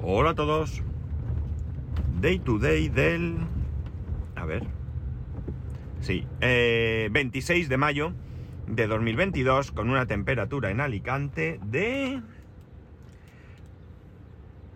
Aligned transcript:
Hola 0.00 0.30
a 0.30 0.34
todos. 0.34 0.80
Day 2.20 2.38
to 2.38 2.58
day 2.58 2.88
del... 2.88 3.36
A 4.36 4.44
ver. 4.44 4.62
Sí, 6.00 6.24
eh, 6.40 7.08
26 7.10 7.68
de 7.68 7.76
mayo 7.76 8.12
de 8.68 8.86
2022 8.86 9.72
con 9.72 9.90
una 9.90 10.06
temperatura 10.06 10.70
en 10.70 10.80
Alicante 10.80 11.58
de 11.64 12.22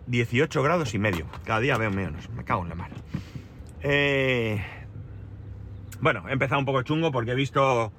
18 0.07 0.61
grados 0.61 0.93
y 0.93 0.99
medio. 0.99 1.25
Cada 1.45 1.61
día 1.61 1.77
veo 1.77 1.89
menos. 1.89 2.29
Me 2.31 2.43
cago 2.43 2.63
en 2.63 2.69
la 2.69 2.75
mar. 2.75 2.91
Eh, 3.81 4.61
bueno, 6.01 6.27
he 6.27 6.33
empezado 6.33 6.59
un 6.59 6.65
poco 6.65 6.81
chungo 6.81 7.13
porque 7.13 7.31
he 7.31 7.35
visto... 7.35 7.93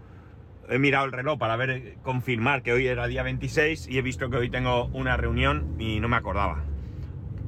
He 0.69 0.79
mirado 0.79 1.07
el 1.07 1.13
reloj 1.13 1.39
para 1.39 1.57
ver, 1.57 1.97
confirmar 2.03 2.63
que 2.63 2.73
hoy 2.73 2.87
era 2.87 3.07
día 3.07 3.23
26 3.23 3.89
y 3.89 3.97
he 3.97 4.03
visto 4.03 4.29
que 4.29 4.37
hoy 4.37 4.51
tengo 4.51 4.87
una 4.89 5.17
reunión 5.17 5.75
y 5.79 6.01
no 6.01 6.09
me 6.09 6.17
acordaba. 6.17 6.65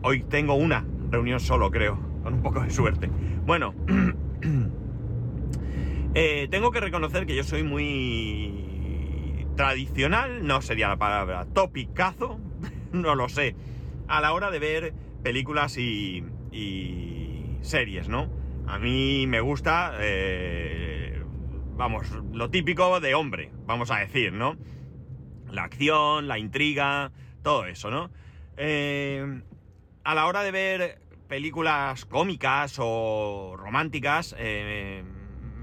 Hoy 0.09 0.23
tengo 0.23 0.54
una 0.54 0.86
reunión 1.11 1.40
solo, 1.40 1.72
creo, 1.72 1.99
con 2.22 2.35
un 2.35 2.40
poco 2.40 2.61
de 2.61 2.71
suerte. 2.71 3.11
Bueno, 3.44 3.75
eh, 6.14 6.46
tengo 6.49 6.71
que 6.71 6.79
reconocer 6.79 7.26
que 7.26 7.35
yo 7.35 7.43
soy 7.43 7.64
muy 7.64 9.49
tradicional, 9.57 10.46
no 10.46 10.63
sería 10.63 10.86
la 10.86 10.96
palabra, 10.96 11.44
topicazo, 11.46 12.39
no 12.93 13.16
lo 13.16 13.29
sé, 13.29 13.57
a 14.07 14.21
la 14.21 14.32
hora 14.32 14.53
de 14.53 14.61
ver 14.61 14.94
películas 15.25 15.77
y, 15.77 16.22
y 16.52 17.57
series, 17.63 18.08
¿no? 18.08 18.30
A 18.68 18.79
mí 18.79 19.27
me 19.27 19.41
gusta, 19.41 19.94
eh, 19.99 21.21
vamos, 21.75 22.13
lo 22.32 22.49
típico 22.49 23.00
de 23.00 23.16
hombre, 23.16 23.50
vamos 23.66 23.91
a 23.91 23.96
decir, 23.96 24.32
¿no? 24.32 24.57
La 25.50 25.64
acción, 25.64 26.29
la 26.29 26.38
intriga, 26.38 27.11
todo 27.43 27.66
eso, 27.66 27.91
¿no? 27.91 28.13
Eh, 28.57 29.43
a 30.06 30.14
la 30.14 30.26
hora 30.26 30.44
de 30.44 30.52
ver 30.52 30.98
películas 31.26 32.05
cómicas 32.05 32.76
o 32.78 33.56
románticas, 33.58 34.36
eh, 34.38 35.02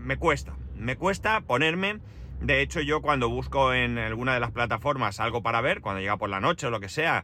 me 0.01 0.17
cuesta. 0.17 0.57
Me 0.75 0.97
cuesta 0.97 1.39
ponerme. 1.39 1.99
De 2.41 2.61
hecho, 2.61 2.81
yo 2.81 3.01
cuando 3.01 3.29
busco 3.29 3.73
en 3.73 3.97
alguna 3.97 4.33
de 4.33 4.41
las 4.41 4.51
plataformas 4.51 5.21
algo 5.21 5.41
para 5.41 5.61
ver, 5.61 5.79
cuando 5.79 6.01
llega 6.01 6.17
por 6.17 6.29
la 6.29 6.41
noche 6.41 6.67
o 6.67 6.71
lo 6.71 6.81
que 6.81 6.89
sea, 6.89 7.23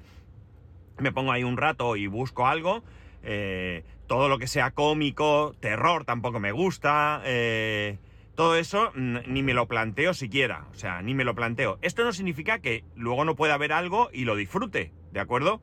me 0.97 1.11
pongo 1.11 1.33
ahí 1.33 1.43
un 1.43 1.57
rato 1.57 1.97
y 1.97 2.07
busco 2.07 2.47
algo. 2.47 2.85
Eh, 3.21 3.83
todo 4.07 4.29
lo 4.29 4.39
que 4.39 4.47
sea 4.47 4.71
cómico, 4.71 5.53
terror 5.59 6.05
tampoco 6.05 6.39
me 6.39 6.53
gusta. 6.53 7.21
Eh, 7.25 7.97
todo 8.35 8.55
eso 8.55 8.93
ni 8.95 9.43
me 9.43 9.53
lo 9.53 9.67
planteo 9.67 10.13
siquiera. 10.13 10.67
O 10.71 10.75
sea, 10.75 11.01
ni 11.01 11.13
me 11.13 11.25
lo 11.25 11.35
planteo. 11.35 11.79
Esto 11.81 12.05
no 12.05 12.13
significa 12.13 12.59
que 12.59 12.85
luego 12.95 13.25
no 13.25 13.35
pueda 13.35 13.57
ver 13.57 13.73
algo 13.73 14.09
y 14.13 14.23
lo 14.23 14.37
disfrute, 14.37 14.93
¿de 15.11 15.19
acuerdo? 15.19 15.61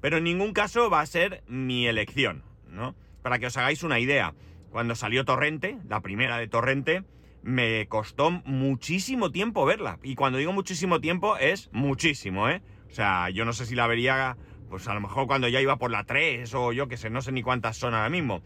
Pero 0.00 0.18
en 0.18 0.24
ningún 0.24 0.52
caso 0.52 0.90
va 0.90 1.00
a 1.00 1.06
ser 1.06 1.42
mi 1.46 1.86
elección, 1.86 2.42
¿no? 2.68 2.94
Para 3.22 3.38
que 3.38 3.46
os 3.46 3.56
hagáis 3.56 3.82
una 3.82 3.98
idea, 3.98 4.34
cuando 4.70 4.94
salió 4.94 5.24
Torrente, 5.24 5.78
la 5.88 6.00
primera 6.00 6.38
de 6.38 6.48
Torrente, 6.48 7.04
me 7.42 7.86
costó 7.88 8.30
muchísimo 8.30 9.30
tiempo 9.30 9.64
verla. 9.66 9.98
Y 10.02 10.14
cuando 10.14 10.38
digo 10.38 10.52
muchísimo 10.52 11.00
tiempo 11.00 11.36
es 11.36 11.70
muchísimo, 11.72 12.48
¿eh? 12.48 12.62
O 12.88 12.92
sea, 12.92 13.30
yo 13.30 13.44
no 13.44 13.52
sé 13.52 13.66
si 13.66 13.74
la 13.74 13.86
vería, 13.86 14.36
pues 14.68 14.88
a 14.88 14.94
lo 14.94 15.00
mejor 15.00 15.26
cuando 15.26 15.48
ya 15.48 15.60
iba 15.60 15.76
por 15.76 15.90
la 15.90 16.04
3 16.04 16.52
o 16.54 16.72
yo 16.72 16.88
que 16.88 16.96
sé, 16.96 17.10
no 17.10 17.22
sé 17.22 17.32
ni 17.32 17.42
cuántas 17.42 17.76
son 17.76 17.94
ahora 17.94 18.10
mismo. 18.10 18.42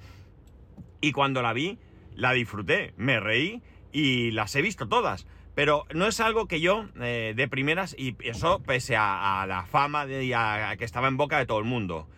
Y 1.01 1.13
cuando 1.13 1.43
la 1.43 1.53
vi, 1.53 1.79
la 2.15 2.33
disfruté, 2.33 2.95
me 2.97 3.21
reí 3.21 3.63
y 3.93 4.31
las 4.33 4.55
he 4.57 4.63
visto 4.63 4.89
todas. 4.89 5.27
Pero 5.55 5.87
no 5.95 6.07
es 6.07 6.19
algo 6.21 6.47
que 6.47 6.61
yo 6.61 6.87
eh, 7.01 7.33
de 7.37 7.49
primeras, 7.49 7.95
y 7.99 8.17
eso 8.21 8.61
pese 8.63 8.97
a, 8.97 9.45
la 9.47 9.65
fama 9.67 10.07
de, 10.07 10.25
y 10.25 10.33
a, 10.33 10.75
que 10.77 10.85
estaba 10.85 11.09
en 11.09 11.17
boca 11.17 11.39
de 11.39 11.47
todo 11.47 11.59
el 11.61 11.65
mundo. 11.65 12.09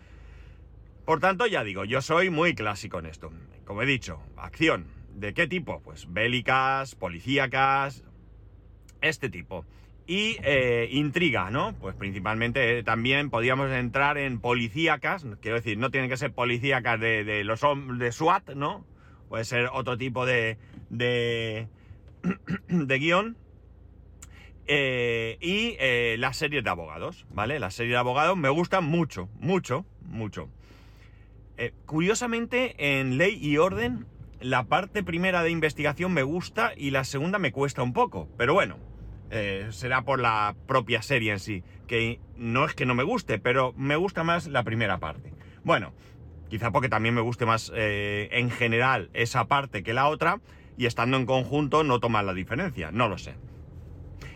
Por 1.05 1.19
tanto, 1.19 1.45
ya 1.45 1.63
digo, 1.63 1.85
yo 1.85 2.01
soy 2.01 2.29
muy 2.29 2.55
clásico 2.55 2.99
en 2.99 3.05
esto. 3.05 3.31
Como 3.65 3.81
he 3.81 3.85
dicho, 3.85 4.19
acción. 4.37 4.87
¿De 5.13 5.33
qué 5.33 5.47
tipo? 5.47 5.81
Pues 5.81 6.11
bélicas, 6.11 6.95
policíacas, 6.95 8.03
este 9.01 9.29
tipo. 9.29 9.65
Y 10.05 10.37
eh, 10.43 10.87
intriga, 10.91 11.51
¿no? 11.51 11.75
Pues 11.79 11.95
principalmente 11.95 12.79
eh, 12.79 12.83
también 12.83 13.29
podríamos 13.29 13.71
entrar 13.71 14.17
en 14.17 14.39
policíacas, 14.39 15.25
quiero 15.41 15.57
decir, 15.57 15.77
no 15.77 15.91
tienen 15.91 16.09
que 16.09 16.17
ser 16.17 16.31
policíacas 16.31 16.99
de, 16.99 17.23
de 17.23 17.43
los 17.43 17.61
de 17.97 18.11
SWAT, 18.11 18.51
¿no? 18.51 18.85
Puede 19.27 19.43
ser 19.43 19.69
otro 19.73 19.97
tipo 19.97 20.25
de, 20.25 20.57
de, 20.89 21.67
de 22.67 22.99
guion. 22.99 23.37
Eh, 24.69 25.37
y 25.39 25.77
eh, 25.79 26.17
las 26.19 26.35
series 26.35 26.63
de 26.63 26.69
abogados, 26.69 27.25
¿vale? 27.31 27.57
Las 27.59 27.73
series 27.73 27.93
de 27.93 27.99
abogados 27.99 28.35
me 28.35 28.49
gustan 28.49 28.83
mucho, 28.83 29.29
mucho, 29.39 29.85
mucho. 30.01 30.49
Eh, 31.57 31.73
curiosamente, 31.85 32.99
en 32.99 33.17
Ley 33.17 33.39
y 33.41 33.57
Orden, 33.57 34.05
la 34.41 34.65
parte 34.65 35.03
primera 35.03 35.41
de 35.41 35.51
investigación 35.51 36.13
me 36.13 36.23
gusta 36.23 36.73
y 36.75 36.91
la 36.91 37.05
segunda 37.05 37.39
me 37.39 37.53
cuesta 37.53 37.81
un 37.81 37.93
poco. 37.93 38.27
Pero 38.37 38.53
bueno, 38.53 38.77
eh, 39.31 39.67
será 39.69 40.01
por 40.01 40.19
la 40.19 40.53
propia 40.67 41.01
serie 41.01 41.31
en 41.31 41.39
sí, 41.39 41.63
que 41.87 42.19
no 42.35 42.65
es 42.65 42.73
que 42.73 42.85
no 42.85 42.93
me 42.93 43.03
guste, 43.03 43.39
pero 43.39 43.73
me 43.77 43.95
gusta 43.95 44.25
más 44.25 44.47
la 44.47 44.63
primera 44.63 44.99
parte. 44.99 45.31
Bueno, 45.63 45.93
quizá 46.49 46.71
porque 46.71 46.89
también 46.89 47.15
me 47.15 47.21
guste 47.21 47.45
más 47.45 47.71
en 47.73 48.51
general 48.51 49.09
esa 49.13 49.45
parte 49.45 49.81
que 49.81 49.93
la 49.93 50.07
otra, 50.07 50.41
y 50.77 50.85
estando 50.85 51.17
en 51.17 51.25
conjunto 51.25 51.83
no 51.83 51.99
toma 51.99 52.23
la 52.23 52.33
diferencia, 52.33 52.91
no 52.91 53.09
lo 53.09 53.17
sé. 53.17 53.35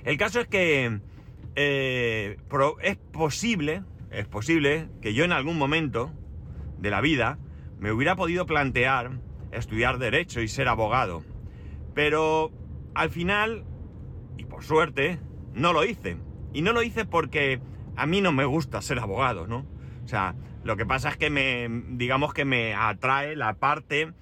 El 0.03 0.17
caso 0.17 0.39
es 0.39 0.47
que 0.47 0.99
eh, 1.55 2.37
es 2.81 2.97
posible, 3.11 3.83
es 4.09 4.27
posible 4.27 4.87
que 5.01 5.13
yo 5.13 5.23
en 5.23 5.31
algún 5.31 5.57
momento 5.57 6.11
de 6.79 6.89
la 6.89 7.01
vida 7.01 7.37
me 7.79 7.91
hubiera 7.91 8.15
podido 8.15 8.45
plantear 8.45 9.11
estudiar 9.51 9.99
derecho 9.99 10.41
y 10.41 10.47
ser 10.47 10.67
abogado, 10.67 11.23
pero 11.93 12.51
al 12.93 13.09
final, 13.09 13.63
y 14.37 14.45
por 14.45 14.63
suerte, 14.63 15.19
no 15.53 15.73
lo 15.73 15.85
hice. 15.85 16.17
Y 16.53 16.61
no 16.61 16.73
lo 16.73 16.83
hice 16.83 17.05
porque 17.05 17.61
a 17.95 18.05
mí 18.05 18.21
no 18.21 18.31
me 18.31 18.45
gusta 18.45 18.81
ser 18.81 18.99
abogado, 18.99 19.47
¿no? 19.47 19.65
O 20.03 20.07
sea, 20.07 20.35
lo 20.63 20.77
que 20.77 20.85
pasa 20.85 21.09
es 21.09 21.17
que 21.17 21.29
me, 21.29 21.67
digamos 21.89 22.33
que 22.33 22.45
me 22.45 22.73
atrae 22.73 23.35
la 23.35 23.53
parte 23.55 24.13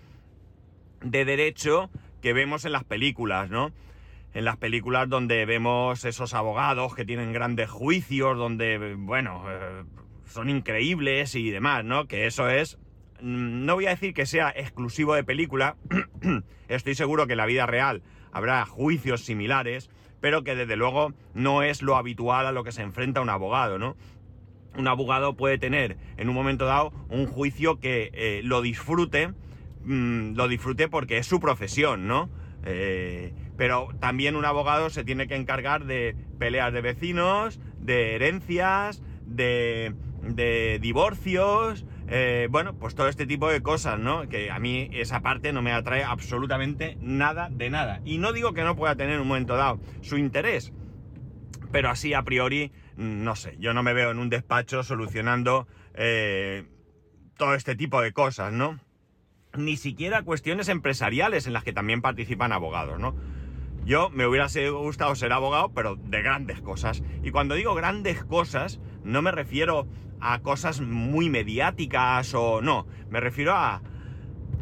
de 1.01 1.25
derecho 1.25 1.89
que 2.21 2.33
vemos 2.33 2.65
en 2.65 2.71
las 2.71 2.83
películas, 2.83 3.49
¿no? 3.49 3.71
En 4.33 4.45
las 4.45 4.57
películas 4.57 5.09
donde 5.09 5.45
vemos 5.45 6.05
esos 6.05 6.33
abogados 6.33 6.95
que 6.95 7.05
tienen 7.05 7.33
grandes 7.33 7.69
juicios, 7.69 8.37
donde, 8.37 8.95
bueno, 8.97 9.43
eh, 9.49 9.83
son 10.25 10.49
increíbles 10.49 11.35
y 11.35 11.49
demás, 11.49 11.83
¿no? 11.83 12.07
Que 12.07 12.27
eso 12.27 12.49
es... 12.49 12.77
mm, 13.21 13.65
No 13.65 13.75
voy 13.75 13.87
a 13.87 13.91
decir 13.91 14.13
que 14.13 14.25
sea 14.25 14.49
exclusivo 14.55 15.15
de 15.15 15.23
película, 15.23 15.75
estoy 16.67 16.95
seguro 16.95 17.25
que 17.25 17.33
en 17.33 17.37
la 17.37 17.45
vida 17.47 17.65
real 17.65 18.03
habrá 18.31 18.65
juicios 18.65 19.21
similares, 19.25 19.89
pero 20.21 20.43
que 20.43 20.55
desde 20.55 20.75
luego 20.75 21.13
no 21.33 21.63
es 21.63 21.81
lo 21.81 21.95
habitual 21.95 22.45
a 22.45 22.51
lo 22.51 22.63
que 22.63 22.71
se 22.71 22.81
enfrenta 22.83 23.21
un 23.21 23.29
abogado, 23.29 23.79
¿no? 23.79 23.95
Un 24.77 24.87
abogado 24.87 25.35
puede 25.35 25.57
tener 25.57 25.97
en 26.17 26.29
un 26.29 26.35
momento 26.35 26.65
dado 26.65 26.93
un 27.09 27.25
juicio 27.25 27.79
que 27.79 28.11
eh, 28.13 28.41
lo 28.43 28.61
disfrute, 28.61 29.31
mm, 29.83 30.35
lo 30.35 30.47
disfrute 30.47 30.87
porque 30.87 31.17
es 31.17 31.27
su 31.27 31.39
profesión, 31.39 32.07
¿no? 32.07 32.29
Eh, 32.65 33.33
pero 33.57 33.89
también 33.99 34.35
un 34.35 34.45
abogado 34.45 34.89
se 34.89 35.03
tiene 35.03 35.27
que 35.27 35.35
encargar 35.35 35.85
de 35.85 36.15
peleas 36.37 36.73
de 36.73 36.81
vecinos, 36.81 37.59
de 37.79 38.15
herencias, 38.15 39.01
de, 39.25 39.93
divorcios, 40.81 41.85
eh, 42.07 42.47
bueno, 42.49 42.73
pues 42.75 42.95
todo 42.95 43.07
este 43.07 43.25
tipo 43.25 43.49
de 43.49 43.61
cosas, 43.61 43.99
¿no? 43.99 44.27
Que 44.27 44.51
a 44.51 44.59
mí 44.59 44.89
esa 44.93 45.21
parte 45.21 45.53
no 45.53 45.61
me 45.61 45.71
atrae 45.71 46.03
absolutamente 46.03 46.97
nada 47.01 47.49
de 47.51 47.69
nada. 47.69 48.01
Y 48.05 48.17
no 48.17 48.33
digo 48.33 48.53
que 48.53 48.63
no 48.63 48.75
pueda 48.75 48.95
tener 48.95 49.15
en 49.15 49.21
un 49.21 49.27
momento 49.27 49.55
dado 49.55 49.79
su 50.01 50.17
interés, 50.17 50.73
pero 51.71 51.89
así 51.89 52.13
a 52.13 52.23
priori, 52.23 52.71
mm, 52.97 53.23
no 53.23 53.35
sé, 53.35 53.55
yo 53.59 53.73
no 53.73 53.83
me 53.83 53.93
veo 53.93 54.11
en 54.11 54.19
un 54.19 54.29
despacho 54.29 54.83
solucionando 54.83 55.67
eh, 55.93 56.65
todo 57.37 57.55
este 57.55 57.75
tipo 57.75 58.01
de 58.01 58.11
cosas, 58.11 58.51
¿no? 58.53 58.79
Ni 59.57 59.77
siquiera 59.77 60.21
cuestiones 60.21 60.69
empresariales 60.69 61.47
en 61.47 61.53
las 61.53 61.63
que 61.63 61.73
también 61.73 62.01
participan 62.01 62.51
abogados, 62.51 62.99
¿no? 62.99 63.15
Yo 63.83 64.09
me 64.11 64.27
hubiera 64.27 64.47
gustado 64.71 65.15
ser 65.15 65.33
abogado, 65.33 65.69
pero 65.73 65.95
de 65.95 66.21
grandes 66.21 66.61
cosas. 66.61 67.01
Y 67.23 67.31
cuando 67.31 67.55
digo 67.55 67.73
grandes 67.73 68.23
cosas, 68.23 68.79
no 69.03 69.21
me 69.21 69.31
refiero 69.31 69.87
a 70.19 70.39
cosas 70.39 70.81
muy 70.81 71.29
mediáticas 71.29 72.33
o 72.35 72.61
no, 72.61 72.85
me 73.09 73.19
refiero 73.19 73.53
a, 73.53 73.81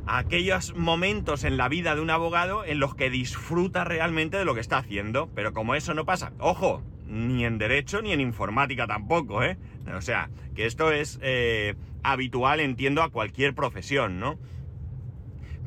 a 0.06 0.18
aquellos 0.20 0.74
momentos 0.76 1.44
en 1.44 1.58
la 1.58 1.68
vida 1.68 1.96
de 1.96 2.02
un 2.02 2.10
abogado 2.10 2.64
en 2.64 2.80
los 2.80 2.96
que 2.96 3.10
disfruta 3.10 3.84
realmente 3.84 4.38
de 4.38 4.46
lo 4.46 4.54
que 4.54 4.62
está 4.62 4.78
haciendo. 4.78 5.30
Pero 5.36 5.54
como 5.54 5.76
eso 5.76 5.94
no 5.94 6.06
pasa, 6.06 6.32
ojo, 6.40 6.82
ni 7.08 7.44
en 7.44 7.58
derecho 7.58 8.02
ni 8.02 8.14
en 8.14 8.22
informática 8.22 8.88
tampoco, 8.88 9.44
¿eh? 9.44 9.58
O 9.96 10.02
sea, 10.02 10.30
que 10.56 10.66
esto 10.66 10.92
es 10.92 11.20
eh, 11.22 11.76
habitual, 12.04 12.60
entiendo, 12.60 13.02
a 13.04 13.10
cualquier 13.10 13.54
profesión, 13.54 14.20
¿no? 14.20 14.38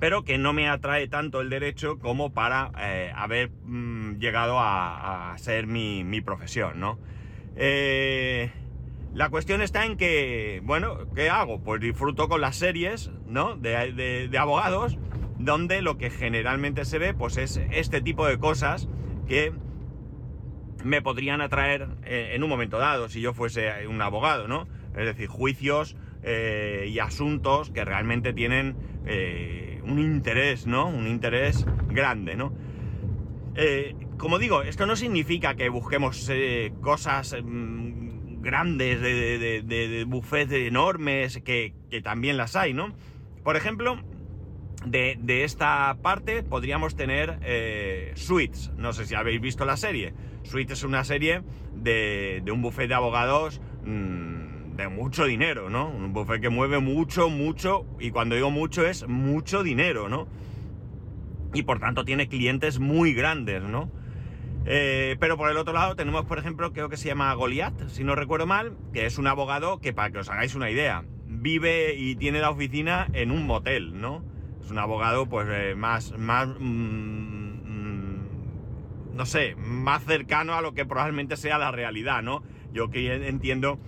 Pero 0.01 0.25
que 0.25 0.39
no 0.39 0.55
me 0.55 0.69
atrae 0.69 1.07
tanto 1.09 1.43
el 1.43 1.51
derecho 1.51 1.99
como 1.99 2.33
para 2.33 2.73
eh, 2.79 3.13
haber 3.15 3.51
mm, 3.65 4.19
llegado 4.19 4.57
a, 4.59 5.35
ser 5.37 5.67
mi, 5.67 6.21
profesión, 6.23 6.81
¿no? 6.81 6.99
Eh, 7.55 8.51
La 9.13 9.29
cuestión 9.29 9.61
está 9.61 9.85
en 9.85 9.97
que, 9.97 10.63
bueno, 10.65 11.13
¿qué 11.15 11.29
hago? 11.29 11.63
Pues 11.63 11.81
disfruto 11.81 12.29
con 12.29 12.41
las 12.41 12.57
series, 12.57 13.11
¿no? 13.27 13.57
De, 13.57 14.29
de, 14.31 14.39
abogados, 14.39 14.99
donde 15.39 15.83
lo 15.83 15.99
que 15.99 16.11
generalmente 16.11 16.87
se 16.87 16.99
ve, 16.99 17.13
pues 17.13 17.37
es 17.37 17.61
este 17.71 18.01
tipo 18.01 18.27
de 18.27 18.39
cosas 18.39 18.89
que 19.29 19.53
me 20.83 21.03
podrían 21.03 21.43
atraer 21.43 21.89
eh, 22.05 22.33
en 22.35 22.43
un 22.43 22.49
momento 22.49 22.79
dado 22.79 23.11
si 23.11 23.21
yo 23.21 23.35
fuese 23.35 23.87
un 23.87 24.01
abogado, 24.01 24.49
¿no? 24.49 24.67
Es 24.97 25.05
decir, 25.05 25.29
juicios 25.29 25.95
eh, 26.23 26.87
y 26.89 26.99
asuntos 26.99 27.71
que 27.71 27.85
realmente 27.85 28.33
tienen 28.33 28.77
eh, 29.07 29.81
un 29.85 29.99
interés, 29.99 30.67
¿no? 30.67 30.89
Un 30.89 31.07
interés 31.07 31.67
grande, 31.89 32.37
¿no? 32.37 32.53
como 34.17 34.39
digo, 34.39 34.63
esto 34.63 34.87
no 34.87 34.97
significa 34.97 35.55
que 35.55 35.69
busquemos 35.69 36.31
cosas 36.81 37.37
mm, 37.43 38.41
grandes 38.41 39.01
de, 39.01 39.63
de, 39.63 40.05
buffets 40.05 40.53
enormes, 40.53 41.41
que, 41.45 41.75
también 42.03 42.37
las 42.37 42.57
hay, 42.57 42.73
¿no? 42.73 42.95
Por 43.43 43.57
ejemplo, 43.57 43.99
de, 44.85 45.45
esta 45.45 45.97
parte 46.03 46.43
podríamos 46.43 46.97
tener 46.97 47.39
eh, 47.43 48.13
Suites. 48.15 48.71
No 48.77 48.93
sé 48.93 49.07
si 49.07 49.15
habéis 49.15 49.41
visto 49.41 49.65
la 49.65 49.77
serie. 49.77 50.15
Suites 50.43 50.79
es 50.79 50.85
una 50.85 51.05
serie 51.05 51.43
de, 51.75 52.43
un 52.53 52.63
buffet 52.63 52.89
de 52.89 52.95
abogados 52.95 53.61
mm, 53.85 54.40
de 54.81 54.89
mucho 54.89 55.25
dinero, 55.25 55.71
¿no? 55.71 55.89
Un 55.89 56.13
buffet 56.13 56.41
que 56.41 56.49
mueve 56.49 56.79
mucho, 56.79 57.29
mucho, 57.29 57.87
y 57.99 58.11
cuando 58.11 58.35
digo 58.35 58.51
mucho 58.51 58.87
es 58.87 59.07
mucho 59.07 59.63
dinero, 59.63 60.09
¿no? 60.09 60.29
Y 61.55 61.63
por 61.63 61.81
tanto 61.81 62.05
tiene 62.05 62.29
clientes 62.29 62.79
muy 62.79 63.13
grandes, 63.13 63.63
¿no? 63.63 63.91
Eh, 64.67 65.17
pero 65.21 65.37
por 65.37 65.51
el 65.51 65.57
otro 65.57 65.73
lado 65.73 65.97
tenemos, 65.97 66.25
por 66.27 66.39
ejemplo, 66.39 66.73
creo 66.73 66.89
que 66.89 66.97
se 66.97 67.09
llama 67.09 67.33
Goliath, 67.35 67.89
si 67.89 68.05
no 68.05 68.15
recuerdo 68.15 68.47
mal, 68.47 68.77
que 68.93 69.07
es 69.07 69.19
un 69.19 69.27
abogado 69.27 69.81
que, 69.81 69.93
para 69.93 70.11
que 70.11 70.19
os 70.19 70.29
hagáis 70.29 70.55
una 70.55 70.71
idea, 70.71 71.05
vive 71.27 71.95
y 71.95 72.17
tiene 72.17 72.41
la 72.41 72.51
oficina 72.51 73.09
en 73.13 73.31
un 73.31 73.47
motel, 73.47 74.01
¿no? 74.01 74.25
un 74.71 74.79
abogado 74.79 75.27
pues 75.27 75.49
eh, 75.51 75.75
más, 75.77 76.17
más 76.17 76.49
mm, 76.49 76.63
mm, 77.65 78.27
no 79.15 79.27
sé, 79.27 79.55
más 79.57 80.05
cercano 80.05 80.55
a 80.55 80.63
lo 80.63 80.75
que 80.75 80.87
probablemente 80.87 81.37
sea 81.37 81.59
la 81.59 81.71
realidad, 81.71 82.23
¿no? 82.23 82.43
Yo 82.73 82.91
que 82.91 83.13
entiendo 83.29 83.79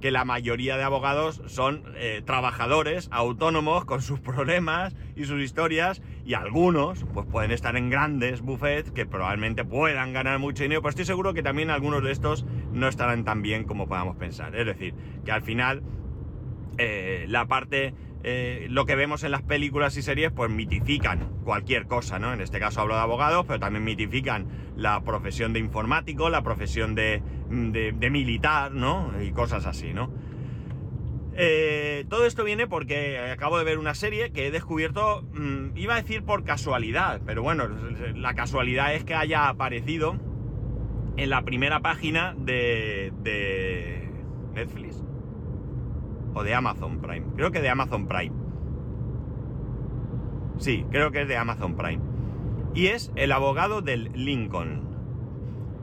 que 0.00 0.10
la 0.10 0.24
mayoría 0.24 0.76
de 0.76 0.82
abogados 0.82 1.42
son 1.46 1.82
eh, 1.96 2.22
trabajadores 2.24 3.08
autónomos 3.10 3.84
con 3.84 4.02
sus 4.02 4.20
problemas 4.20 4.94
y 5.16 5.24
sus 5.24 5.40
historias 5.40 6.02
y 6.24 6.34
algunos 6.34 7.04
pues 7.14 7.26
pueden 7.26 7.50
estar 7.50 7.76
en 7.76 7.90
grandes 7.90 8.40
buffets 8.42 8.90
que 8.90 9.06
probablemente 9.06 9.64
puedan 9.64 10.12
ganar 10.12 10.38
mucho 10.38 10.62
dinero, 10.62 10.82
pero 10.82 10.90
estoy 10.90 11.04
seguro 11.04 11.34
que 11.34 11.42
también 11.42 11.70
algunos 11.70 12.02
de 12.02 12.12
estos 12.12 12.44
no 12.72 12.88
estarán 12.88 13.24
tan 13.24 13.42
bien 13.42 13.64
como 13.64 13.88
podamos 13.88 14.16
pensar. 14.16 14.54
Es 14.56 14.66
decir, 14.66 14.94
que 15.24 15.32
al 15.32 15.42
final 15.42 15.82
eh, 16.78 17.26
la 17.28 17.46
parte 17.46 17.94
eh, 18.26 18.68
lo 18.70 18.86
que 18.86 18.96
vemos 18.96 19.22
en 19.22 19.32
las 19.32 19.42
películas 19.42 19.98
y 19.98 20.02
series, 20.02 20.32
pues 20.32 20.50
mitifican 20.50 21.28
cualquier 21.44 21.86
cosa, 21.86 22.18
¿no? 22.18 22.32
En 22.32 22.40
este 22.40 22.58
caso 22.58 22.80
hablo 22.80 22.94
de 22.94 23.02
abogados, 23.02 23.44
pero 23.46 23.60
también 23.60 23.84
mitifican 23.84 24.46
la 24.76 25.02
profesión 25.02 25.52
de 25.52 25.60
informático, 25.60 26.30
la 26.30 26.42
profesión 26.42 26.94
de, 26.94 27.22
militar, 27.50 28.72
¿no? 28.72 29.12
Y 29.22 29.30
cosas 29.32 29.66
así, 29.66 29.92
¿no? 29.92 30.10
Eh, 31.36 32.06
todo 32.08 32.24
esto 32.24 32.44
viene 32.44 32.66
porque 32.66 33.18
acabo 33.18 33.58
de 33.58 33.64
ver 33.64 33.78
una 33.78 33.94
serie 33.94 34.32
que 34.32 34.46
he 34.46 34.50
descubierto, 34.50 35.22
mm, 35.34 35.76
iba 35.76 35.94
a 35.94 36.00
decir 36.00 36.22
por 36.22 36.44
casualidad, 36.44 37.20
pero 37.26 37.42
bueno, 37.42 37.68
la 38.14 38.34
casualidad 38.34 38.94
es 38.94 39.04
que 39.04 39.14
haya 39.14 39.50
aparecido 39.50 40.16
en 41.18 41.28
la 41.28 41.42
primera 41.42 41.80
página 41.80 42.34
de, 42.38 43.12
de 43.22 44.08
Netflix 44.54 45.04
o 46.34 46.42
de 46.42 46.54
Amazon 46.54 47.00
Prime. 47.00 47.26
Creo 47.36 47.50
que 47.50 47.60
de 47.60 47.68
Amazon 47.68 48.06
Prime. 48.06 48.34
Sí, 50.58 50.84
creo 50.90 51.10
que 51.10 51.22
es 51.22 51.28
de 51.28 51.36
Amazon 51.36 51.76
Prime. 51.76 52.00
Y 52.74 52.88
es 52.88 53.12
el 53.16 53.32
abogado 53.32 53.80
del 53.80 54.10
Lincoln. 54.14 54.82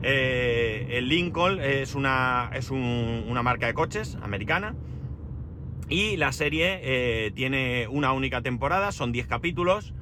Eh, 0.02 0.88
el 0.90 1.08
Lincoln 1.08 1.60
es, 1.60 1.94
una, 1.94 2.50
es 2.54 2.70
una 2.70 3.42
marca 3.42 3.66
de 3.66 3.74
coches 3.74 4.18
americana. 4.22 4.74
Y 5.88 6.16
la 6.16 6.32
serie 6.32 6.80
eh, 6.82 7.32
tiene 7.32 7.86
una 7.88 8.12
única 8.12 8.42
temporada, 8.42 8.92
son 8.92 9.12
10 9.12 9.26
capítulos. 9.26 9.94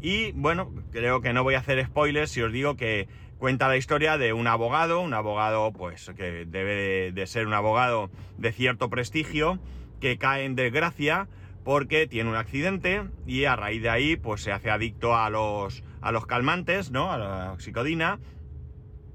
Y 0.00 0.32
bueno, 0.32 0.72
creo 0.90 1.20
que 1.20 1.32
no 1.32 1.42
voy 1.42 1.54
a 1.54 1.58
hacer 1.58 1.84
spoilers 1.84 2.30
si 2.30 2.42
os 2.42 2.52
digo 2.52 2.76
que 2.76 3.08
cuenta 3.38 3.68
la 3.68 3.76
historia 3.76 4.18
de 4.18 4.32
un 4.32 4.46
abogado, 4.46 5.00
un 5.00 5.14
abogado 5.14 5.72
pues 5.72 6.10
que 6.16 6.44
debe 6.46 7.12
de 7.12 7.26
ser 7.26 7.46
un 7.46 7.54
abogado 7.54 8.10
de 8.36 8.52
cierto 8.52 8.90
prestigio, 8.90 9.58
que 10.00 10.18
cae 10.18 10.44
en 10.44 10.54
desgracia 10.54 11.28
porque 11.64 12.06
tiene 12.06 12.30
un 12.30 12.36
accidente 12.36 13.04
y 13.26 13.44
a 13.44 13.56
raíz 13.56 13.82
de 13.82 13.90
ahí 13.90 14.16
pues 14.16 14.40
se 14.40 14.52
hace 14.52 14.70
adicto 14.70 15.16
a 15.16 15.28
los, 15.30 15.82
a 16.00 16.12
los 16.12 16.26
calmantes, 16.26 16.90
¿no? 16.90 17.12
A 17.12 17.18
la 17.18 17.52
oxicodina 17.52 18.20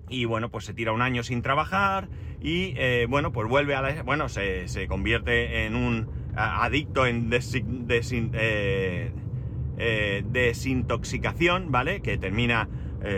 y 0.09 0.25
bueno, 0.25 0.49
pues 0.49 0.65
se 0.65 0.73
tira 0.73 0.91
un 0.91 1.01
año 1.01 1.23
sin 1.23 1.41
trabajar 1.41 2.09
y 2.39 2.73
eh, 2.75 3.07
bueno, 3.09 3.31
pues 3.31 3.47
vuelve 3.47 3.75
a 3.75 3.81
la... 3.81 4.03
bueno, 4.03 4.29
se, 4.29 4.67
convierte 4.87 5.65
en 5.65 5.75
un 5.75 6.07
adicto 6.35 7.05
en 7.05 7.29
eh, 7.31 9.11
eh, 9.77 10.23
desintoxicación, 10.25 11.71
¿vale? 11.71 12.01
Que 12.01 12.17
termina, 12.17 12.67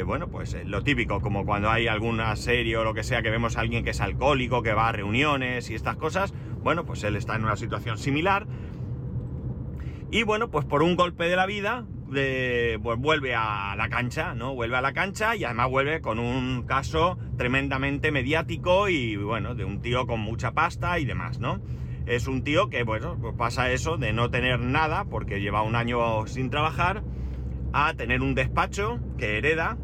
bueno, 0.06 0.28
pues 0.30 0.58
lo 0.66 0.84
típico, 0.84 1.22
como 1.22 1.46
cuando 1.46 1.70
hay 1.70 1.88
alguna 1.88 2.36
serie 2.36 2.76
o 2.78 2.84
lo 2.84 2.94
que 2.94 3.04
sea 3.04 3.22
que 3.22 3.30
vemos 3.30 3.56
a 3.56 3.62
alguien 3.62 3.84
que 3.84 3.92
es 3.92 4.02
alcohólico, 4.02 4.64
que 4.64 4.74
va 4.74 4.90
a 4.90 4.92
reuniones 4.92 5.70
y 5.70 5.76
estas 5.76 5.96
cosas, 5.96 6.34
bueno, 6.64 6.86
pues 6.86 7.04
él 7.04 7.16
está 7.16 7.36
en 7.36 7.44
una 7.44 7.56
situación 7.56 7.98
similar. 7.98 8.48
Y 10.12 10.24
bueno, 10.24 10.50
pues 10.50 10.66
por 10.66 10.82
un 10.82 10.96
golpe 10.96 11.26
de 11.26 11.36
la 11.36 11.46
vida, 11.46 11.86
pues 12.10 13.00
vuelve 13.00 13.36
a 13.36 13.76
la 13.76 13.90
cancha, 13.90 14.34
¿no? 14.34 14.56
Vuelve 14.56 14.78
a 14.78 14.82
la 14.82 14.94
cancha 14.94 15.36
y 15.36 15.44
además 15.44 15.70
vuelve 15.70 16.02
con 16.02 16.20
un 16.20 16.64
caso 16.64 17.18
tremendamente 17.38 18.12
mediático 18.12 18.88
y 18.90 19.18
bueno, 19.18 19.56
de 19.56 19.66
un 19.66 19.82
tío 19.82 20.08
con 20.08 20.20
mucha 20.20 20.54
pasta 20.54 20.98
y 21.00 21.06
demás, 21.06 21.40
¿no? 21.40 21.62
Es 22.06 22.28
un 22.28 22.44
tío 22.44 22.70
que, 22.70 22.84
bueno, 22.84 23.18
pues 23.20 23.36
pasa 23.36 23.72
eso 23.72 23.98
de 23.98 24.14
no 24.14 24.30
tener 24.30 24.60
nada 24.60 25.06
porque 25.06 25.42
lleva 25.42 25.64
un 25.64 25.76
año 25.76 26.26
sin 26.28 26.50
trabajar, 26.50 27.04
a 27.78 27.94
tener 27.94 28.22
un 28.22 28.36
despacho 28.36 29.00
que 29.18 29.38
hereda 29.38 29.78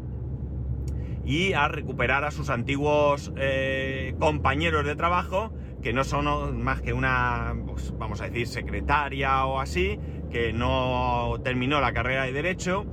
y 1.26 1.52
a 1.52 1.68
recuperar 1.68 2.24
a 2.24 2.30
sus 2.30 2.48
antiguos 2.48 3.30
eh, 3.36 4.14
compañeros 4.18 4.86
de 4.86 4.96
trabajo 4.96 5.52
que 5.82 5.92
no 5.92 6.02
son 6.02 6.62
más 6.62 6.80
que 6.80 6.94
una, 6.94 7.54
pues, 7.66 7.92
vamos 7.98 8.22
a 8.22 8.30
decir, 8.30 8.46
secretaria 8.46 9.44
o 9.44 9.60
así, 9.60 9.98
que 10.30 10.54
no 10.54 11.34
terminó 11.44 11.80
la 11.80 11.92
carrera 11.92 12.22
de 12.24 12.32
Derecho, 12.32 12.86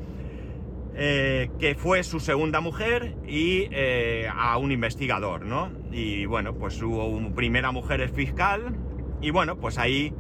eh, 0.96 1.50
que 1.60 1.76
fue 1.76 2.04
su 2.04 2.20
segunda 2.20 2.60
mujer 2.60 3.16
y 3.26 3.68
eh, 3.72 4.28
a 4.36 4.58
un 4.58 4.72
investigador, 4.72 5.46
¿no? 5.46 5.72
Y 5.92 6.26
bueno, 6.26 6.56
pues 6.56 6.74
su 6.74 7.32
primera 7.36 7.72
mujer 7.72 8.02
es 8.02 8.12
fiscal 8.12 8.76
y 9.22 9.30
bueno, 9.30 9.56
pues 9.58 9.78
ahí 9.78 10.14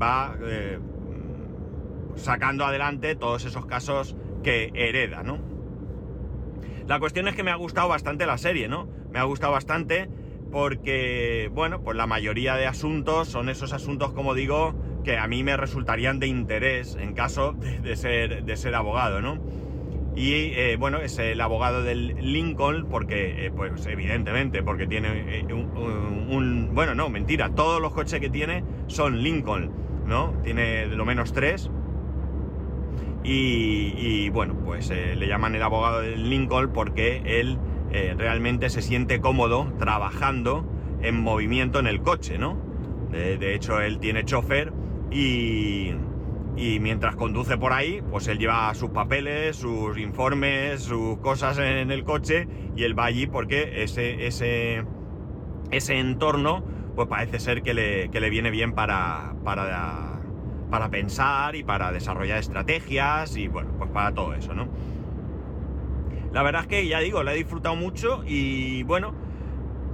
va 0.00 0.36
sacando 2.16 2.64
adelante 2.64 3.14
todos 3.14 3.44
esos 3.44 3.66
casos 3.66 4.16
que 4.42 4.70
hereda, 4.74 5.22
¿no? 5.22 5.38
La 6.86 6.98
cuestión 6.98 7.28
es 7.28 7.34
que 7.34 7.42
me 7.42 7.50
ha 7.50 7.56
gustado 7.56 7.88
bastante 7.88 8.26
la 8.26 8.38
serie, 8.38 8.68
¿no? 8.68 8.88
Me 9.12 9.18
ha 9.18 9.24
gustado 9.24 9.52
bastante 9.52 10.08
porque, 10.50 11.48
bueno, 11.52 11.82
pues 11.82 11.96
la 11.96 12.06
mayoría 12.06 12.56
de 12.56 12.66
asuntos 12.66 13.28
son 13.28 13.48
esos 13.48 13.72
asuntos, 13.72 14.12
como 14.12 14.34
digo, 14.34 14.74
que 15.04 15.16
a 15.16 15.26
mí 15.28 15.44
me 15.44 15.56
resultarían 15.56 16.18
de 16.18 16.26
interés 16.26 16.96
en 16.96 17.14
caso 17.14 17.52
de, 17.52 17.96
ser, 17.96 18.44
de 18.44 18.56
ser 18.56 18.74
abogado, 18.74 19.20
¿no? 19.20 19.38
Y 20.16 20.52
eh, 20.54 20.76
bueno, 20.78 20.98
es 20.98 21.18
el 21.18 21.40
abogado 21.40 21.82
del 21.82 22.08
Lincoln, 22.20 22.88
porque, 22.90 23.46
eh, 23.46 23.52
pues 23.54 23.86
evidentemente, 23.86 24.62
porque 24.62 24.86
tiene 24.86 25.38
eh, 25.38 25.44
un, 25.52 26.70
Bueno, 26.74 26.94
no, 26.94 27.08
mentira, 27.08 27.50
todos 27.50 27.80
los 27.80 27.92
coches 27.92 28.18
que 28.20 28.28
tiene 28.28 28.64
son 28.88 29.22
Lincoln, 29.22 29.70
¿no? 30.06 30.34
Tiene 30.42 30.86
lo 30.86 31.04
menos 31.04 31.32
tres. 31.32 31.70
Y, 33.22 34.30
bueno, 34.30 34.54
pues 34.64 34.90
le 34.90 35.26
llaman 35.26 35.54
el 35.54 35.62
abogado 35.62 36.00
del 36.00 36.30
Lincoln 36.30 36.72
porque 36.72 37.22
él 37.24 37.58
eh, 37.92 38.14
realmente 38.16 38.70
se 38.70 38.82
siente 38.82 39.20
cómodo 39.20 39.72
trabajando 39.78 40.64
en 41.02 41.20
movimiento 41.20 41.78
en 41.80 41.86
el 41.86 42.00
coche, 42.00 42.38
¿no? 42.38 42.56
De, 43.10 43.54
hecho, 43.54 43.80
él 43.80 43.98
tiene 43.98 44.24
chofer 44.24 44.72
y, 45.10 45.92
y, 46.56 46.78
mientras 46.80 47.16
conduce 47.16 47.58
por 47.58 47.72
ahí, 47.72 48.02
pues 48.08 48.28
él 48.28 48.38
lleva 48.38 48.72
sus 48.74 48.90
papeles, 48.90 49.56
sus 49.56 49.98
informes, 49.98 50.82
sus 50.82 51.18
cosas 51.18 51.58
en 51.58 51.90
el 51.90 52.04
coche 52.04 52.46
y 52.76 52.84
él 52.84 52.96
va 52.96 53.06
allí 53.06 53.26
porque 53.26 53.82
ese, 53.82 54.26
ese, 54.26 54.84
ese 55.72 55.98
entorno, 55.98 56.64
pues 56.94 57.08
parece 57.08 57.40
ser 57.40 57.62
que 57.62 57.74
le, 57.74 58.10
que 58.10 58.20
le 58.20 58.30
viene 58.30 58.50
bien 58.50 58.72
para, 58.72 59.34
para, 59.44 59.64
para 60.70 60.88
pensar 60.88 61.56
y 61.56 61.64
para 61.64 61.92
desarrollar 61.92 62.38
estrategias 62.38 63.36
y 63.36 63.48
bueno, 63.48 63.70
pues 63.78 63.90
para 63.90 64.12
todo 64.12 64.34
eso, 64.34 64.54
¿no? 64.54 64.68
La 66.32 66.42
verdad 66.42 66.62
es 66.62 66.68
que 66.68 66.86
ya 66.86 67.00
digo, 67.00 67.22
la 67.22 67.34
he 67.34 67.36
disfrutado 67.36 67.76
mucho 67.76 68.22
y 68.26 68.82
bueno, 68.84 69.14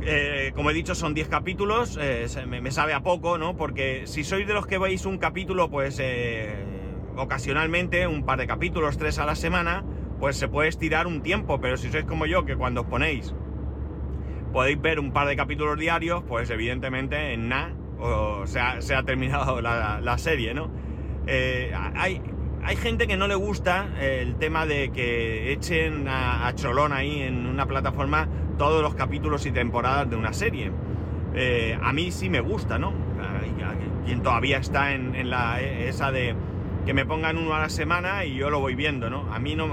Eh, 0.02 0.52
como 0.54 0.70
he 0.70 0.74
dicho, 0.74 0.94
son 0.94 1.14
10 1.14 1.28
capítulos, 1.28 1.98
eh, 2.00 2.26
me, 2.46 2.70
sabe 2.70 2.92
a 2.92 3.02
poco, 3.02 3.38
¿no? 3.38 3.56
Porque 3.56 4.06
si 4.06 4.24
sois 4.24 4.46
de 4.46 4.54
los 4.54 4.66
que 4.66 4.78
veis 4.78 5.06
un 5.06 5.18
capítulo, 5.18 5.70
pues 5.70 5.98
eh, 6.00 6.54
ocasionalmente, 7.16 8.06
un 8.06 8.24
par 8.24 8.38
de 8.38 8.46
capítulos, 8.46 8.98
tres 8.98 9.18
a 9.18 9.26
la 9.26 9.34
semana, 9.34 9.84
pues 10.20 10.36
se 10.36 10.48
puede 10.48 10.68
estirar 10.68 11.06
un 11.06 11.22
tiempo, 11.22 11.60
pero 11.60 11.76
si 11.76 11.90
sois 11.90 12.04
como 12.04 12.26
yo, 12.26 12.44
que 12.44 12.56
cuando 12.56 12.82
os 12.82 12.86
ponéis 12.86 13.34
podéis 14.52 14.80
ver 14.80 15.00
un 15.00 15.12
par 15.12 15.26
de 15.26 15.36
capítulos 15.36 15.78
diarios, 15.78 16.22
pues 16.26 16.48
evidentemente 16.50 17.32
en 17.32 17.48
nada 17.48 17.74
o 17.98 18.46
se 18.46 18.60
ha, 18.60 18.80
se 18.80 18.94
ha 18.94 19.02
terminado 19.02 19.60
la, 19.60 20.00
la, 20.00 20.18
serie, 20.18 20.54
¿no? 20.54 20.70
hay, 21.26 22.20
hay 22.66 22.76
gente 22.76 23.06
que 23.06 23.16
no 23.16 23.28
le 23.28 23.36
gusta 23.36 23.88
el 24.00 24.34
tema 24.36 24.66
de 24.66 24.90
que 24.90 25.52
echen 25.52 26.08
a, 26.08 26.52
Cholón 26.56 26.92
ahí 26.92 27.22
en 27.22 27.46
una 27.46 27.66
plataforma 27.66 28.28
todos 28.58 28.82
los 28.82 28.96
capítulos 28.96 29.46
y 29.46 29.52
temporadas 29.52 30.10
de 30.10 30.16
una 30.16 30.32
serie. 30.32 30.72
Eh, 31.34 31.78
a 31.80 31.92
mí 31.92 32.10
sí 32.10 32.28
me 32.28 32.40
gusta, 32.40 32.76
¿no? 32.78 32.92
Quien 34.04 34.22
todavía 34.22 34.58
está 34.58 34.94
en, 34.94 35.30
la 35.30 35.60
esa 35.60 36.10
de 36.10 36.34
que 36.84 36.92
me 36.92 37.06
pongan 37.06 37.38
uno 37.38 37.54
a 37.54 37.60
la 37.60 37.68
semana 37.68 38.24
y 38.24 38.34
yo 38.34 38.50
lo 38.50 38.58
voy 38.58 38.74
viendo, 38.74 39.10
¿no? 39.10 39.32
A 39.32 39.38
mí 39.38 39.54
no 39.54 39.68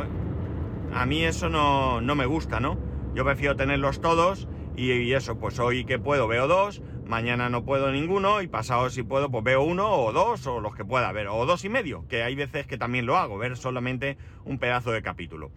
a 0.93 1.05
mí 1.07 1.23
eso 1.23 1.49
no, 1.49 1.99
no 1.99 2.13
me 2.13 2.27
gusta, 2.27 2.59
¿no? 2.59 2.77
Yo 3.15 3.25
prefiero 3.25 3.55
tenerlos 3.55 4.01
todos 4.01 4.47
y, 4.75 5.13
eso, 5.13 5.39
pues 5.39 5.59
hoy 5.59 5.85
que 5.85 5.97
puedo 5.97 6.27
veo 6.27 6.47
dos, 6.47 6.83
mañana 7.05 7.49
no 7.49 7.65
puedo 7.65 7.91
ninguno 7.91 8.41
y 8.41 8.47
pasado 8.47 8.89
si 8.89 9.03
puedo 9.03 9.29
pues 9.29 9.43
veo 9.43 9.63
uno 9.63 9.89
o 9.91 10.11
dos 10.11 10.45
o 10.47 10.59
los 10.59 10.75
que 10.75 10.85
pueda 10.85 11.11
ver, 11.11 11.27
o 11.27 11.45
dos 11.45 11.65
y 11.65 11.69
medio, 11.69 12.07
que 12.07 12.23
hay 12.23 12.35
veces 12.35 12.67
que 12.67 12.77
también 12.77 13.05
lo 13.05 13.17
hago, 13.17 13.37
ver 13.37 13.57
solamente 13.57 14.17
un 14.45 14.59
pedazo 14.59 14.91
de 14.91 15.01
capítulo. 15.01 15.51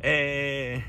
Eh, 0.00 0.82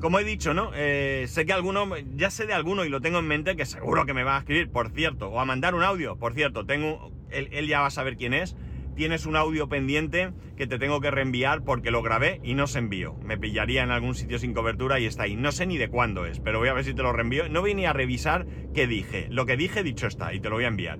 como 0.00 0.18
he 0.18 0.24
dicho, 0.24 0.54
¿no? 0.54 0.70
Eh, 0.74 1.26
sé 1.28 1.46
que 1.46 1.52
alguno, 1.52 1.88
ya 2.14 2.30
sé 2.30 2.46
de 2.46 2.52
alguno 2.52 2.84
y 2.84 2.88
lo 2.88 3.00
tengo 3.00 3.18
en 3.18 3.26
mente 3.26 3.56
que 3.56 3.66
seguro 3.66 4.06
que 4.06 4.14
me 4.14 4.24
va 4.24 4.36
a 4.36 4.38
escribir, 4.40 4.70
por 4.70 4.90
cierto, 4.90 5.28
o 5.28 5.40
a 5.40 5.44
mandar 5.44 5.74
un 5.74 5.82
audio, 5.82 6.16
por 6.16 6.34
cierto, 6.34 6.66
tengo, 6.66 7.10
él, 7.30 7.66
ya 7.66 7.80
va 7.80 7.86
a 7.86 7.90
saber 7.90 8.16
quién 8.16 8.34
es. 8.34 8.56
Tienes 8.96 9.26
un 9.26 9.36
audio 9.36 9.68
pendiente 9.68 10.32
que 10.56 10.66
te 10.66 10.78
tengo 10.78 11.02
que 11.02 11.10
reenviar 11.10 11.62
porque 11.64 11.90
lo 11.90 12.00
grabé 12.00 12.40
y 12.42 12.54
no 12.54 12.66
se 12.66 12.78
envió. 12.78 13.12
Me 13.22 13.36
pillaría 13.36 13.82
en 13.82 13.90
algún 13.90 14.14
sitio 14.14 14.38
sin 14.38 14.54
cobertura 14.54 14.98
y 14.98 15.04
está 15.04 15.24
ahí. 15.24 15.36
No 15.36 15.52
sé 15.52 15.66
ni 15.66 15.76
de 15.76 15.88
cuándo 15.88 16.24
es, 16.24 16.40
pero 16.40 16.60
voy 16.60 16.70
a 16.70 16.72
ver 16.72 16.82
si 16.82 16.94
te 16.94 17.02
lo 17.02 17.12
reenvío. 17.12 17.46
No 17.50 17.62
ni 17.62 17.84
a 17.84 17.92
revisar 17.92 18.46
qué 18.74 18.86
dije. 18.86 19.26
Lo 19.28 19.44
que 19.44 19.58
dije, 19.58 19.82
dicho 19.82 20.06
está, 20.06 20.32
y 20.32 20.40
te 20.40 20.48
lo 20.48 20.54
voy 20.54 20.64
a 20.64 20.68
enviar. 20.68 20.98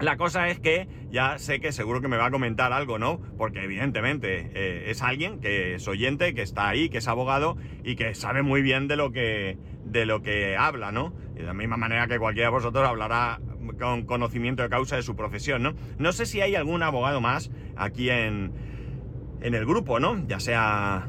La 0.00 0.16
cosa 0.16 0.48
es 0.48 0.58
que 0.58 0.88
ya 1.10 1.38
sé 1.38 1.60
que 1.60 1.72
seguro 1.72 2.00
que 2.00 2.08
me 2.08 2.16
va 2.16 2.26
a 2.26 2.30
comentar 2.30 2.72
algo, 2.72 2.98
¿no? 2.98 3.20
Porque 3.36 3.62
evidentemente 3.62 4.50
eh, 4.54 4.84
es 4.86 5.02
alguien 5.02 5.38
que 5.40 5.74
es 5.74 5.86
oyente, 5.86 6.32
que 6.32 6.40
está 6.40 6.66
ahí, 6.66 6.88
que 6.88 6.98
es 6.98 7.08
abogado 7.08 7.58
y 7.84 7.96
que 7.96 8.14
sabe 8.14 8.42
muy 8.42 8.62
bien 8.62 8.88
de 8.88 8.96
lo 8.96 9.12
que, 9.12 9.58
de 9.84 10.06
lo 10.06 10.22
que 10.22 10.56
habla, 10.56 10.92
¿no? 10.92 11.12
Y 11.34 11.40
de 11.40 11.44
la 11.44 11.52
misma 11.52 11.76
manera 11.76 12.06
que 12.06 12.18
cualquiera 12.18 12.48
de 12.48 12.54
vosotros 12.54 12.88
hablará 12.88 13.38
con 13.78 14.04
conocimiento 14.06 14.62
de 14.62 14.68
causa 14.68 14.96
de 14.96 15.02
su 15.02 15.16
profesión, 15.16 15.62
¿no? 15.62 15.74
No 15.98 16.12
sé 16.12 16.26
si 16.26 16.40
hay 16.40 16.54
algún 16.54 16.82
abogado 16.82 17.20
más 17.20 17.50
aquí 17.76 18.10
en, 18.10 18.52
en 19.40 19.54
el 19.54 19.66
grupo, 19.66 20.00
¿no? 20.00 20.26
Ya 20.26 20.40
sea 20.40 21.08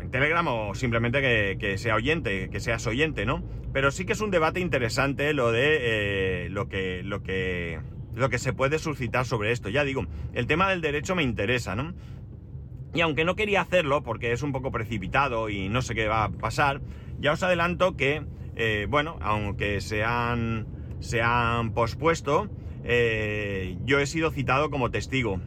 en 0.00 0.10
Telegram 0.10 0.46
o 0.48 0.74
simplemente 0.74 1.20
que, 1.58 1.78
sea 1.78 1.94
oyente, 1.96 2.50
que 2.50 2.60
seas 2.60 2.86
oyente, 2.86 3.26
¿no? 3.26 3.42
Pero 3.72 3.90
sí 3.90 4.04
que 4.04 4.12
es 4.12 4.20
un 4.20 4.30
debate 4.30 4.60
interesante 4.60 5.34
lo 5.34 5.52
de 5.52 6.46
eh, 6.46 6.48
lo 6.50 6.68
que... 6.68 7.02
Lo 7.02 7.22
que 7.22 7.80
lo 8.14 8.30
que 8.30 8.38
se 8.38 8.52
puede 8.52 8.78
suscitar 8.78 9.26
sobre 9.26 9.50
esto. 9.50 9.68
Ya 9.68 9.84
digo, 9.84 10.06
el 10.34 10.46
tema 10.46 10.70
del 10.70 10.80
derecho 10.80 11.14
me 11.14 11.22
interesa, 11.22 11.74
¿no? 11.74 11.94
Y 12.94 13.00
aunque 13.00 13.24
no 13.24 13.34
quería 13.34 13.60
hacerlo 13.60 14.02
porque 14.02 14.32
es 14.32 14.42
un 14.42 14.52
poco 14.52 14.70
precipitado 14.70 15.48
y 15.48 15.68
no 15.68 15.82
sé 15.82 15.94
qué 15.94 16.06
va 16.06 16.24
a 16.24 16.30
pasar, 16.30 16.80
ya 17.18 17.32
os 17.32 17.42
adelanto 17.42 17.96
que, 17.96 18.22
eh, 18.54 18.86
bueno, 18.88 19.18
aunque 19.20 19.80
se 19.80 20.04
han, 20.04 20.66
se 21.04 21.20
han 21.20 21.74
pospuesto, 21.74 22.48
eh, 22.82 23.76
yo 23.84 23.98
he 24.00 24.06
sido 24.06 24.30
citado 24.30 24.70
como 24.70 24.90
testigo. 24.90 25.38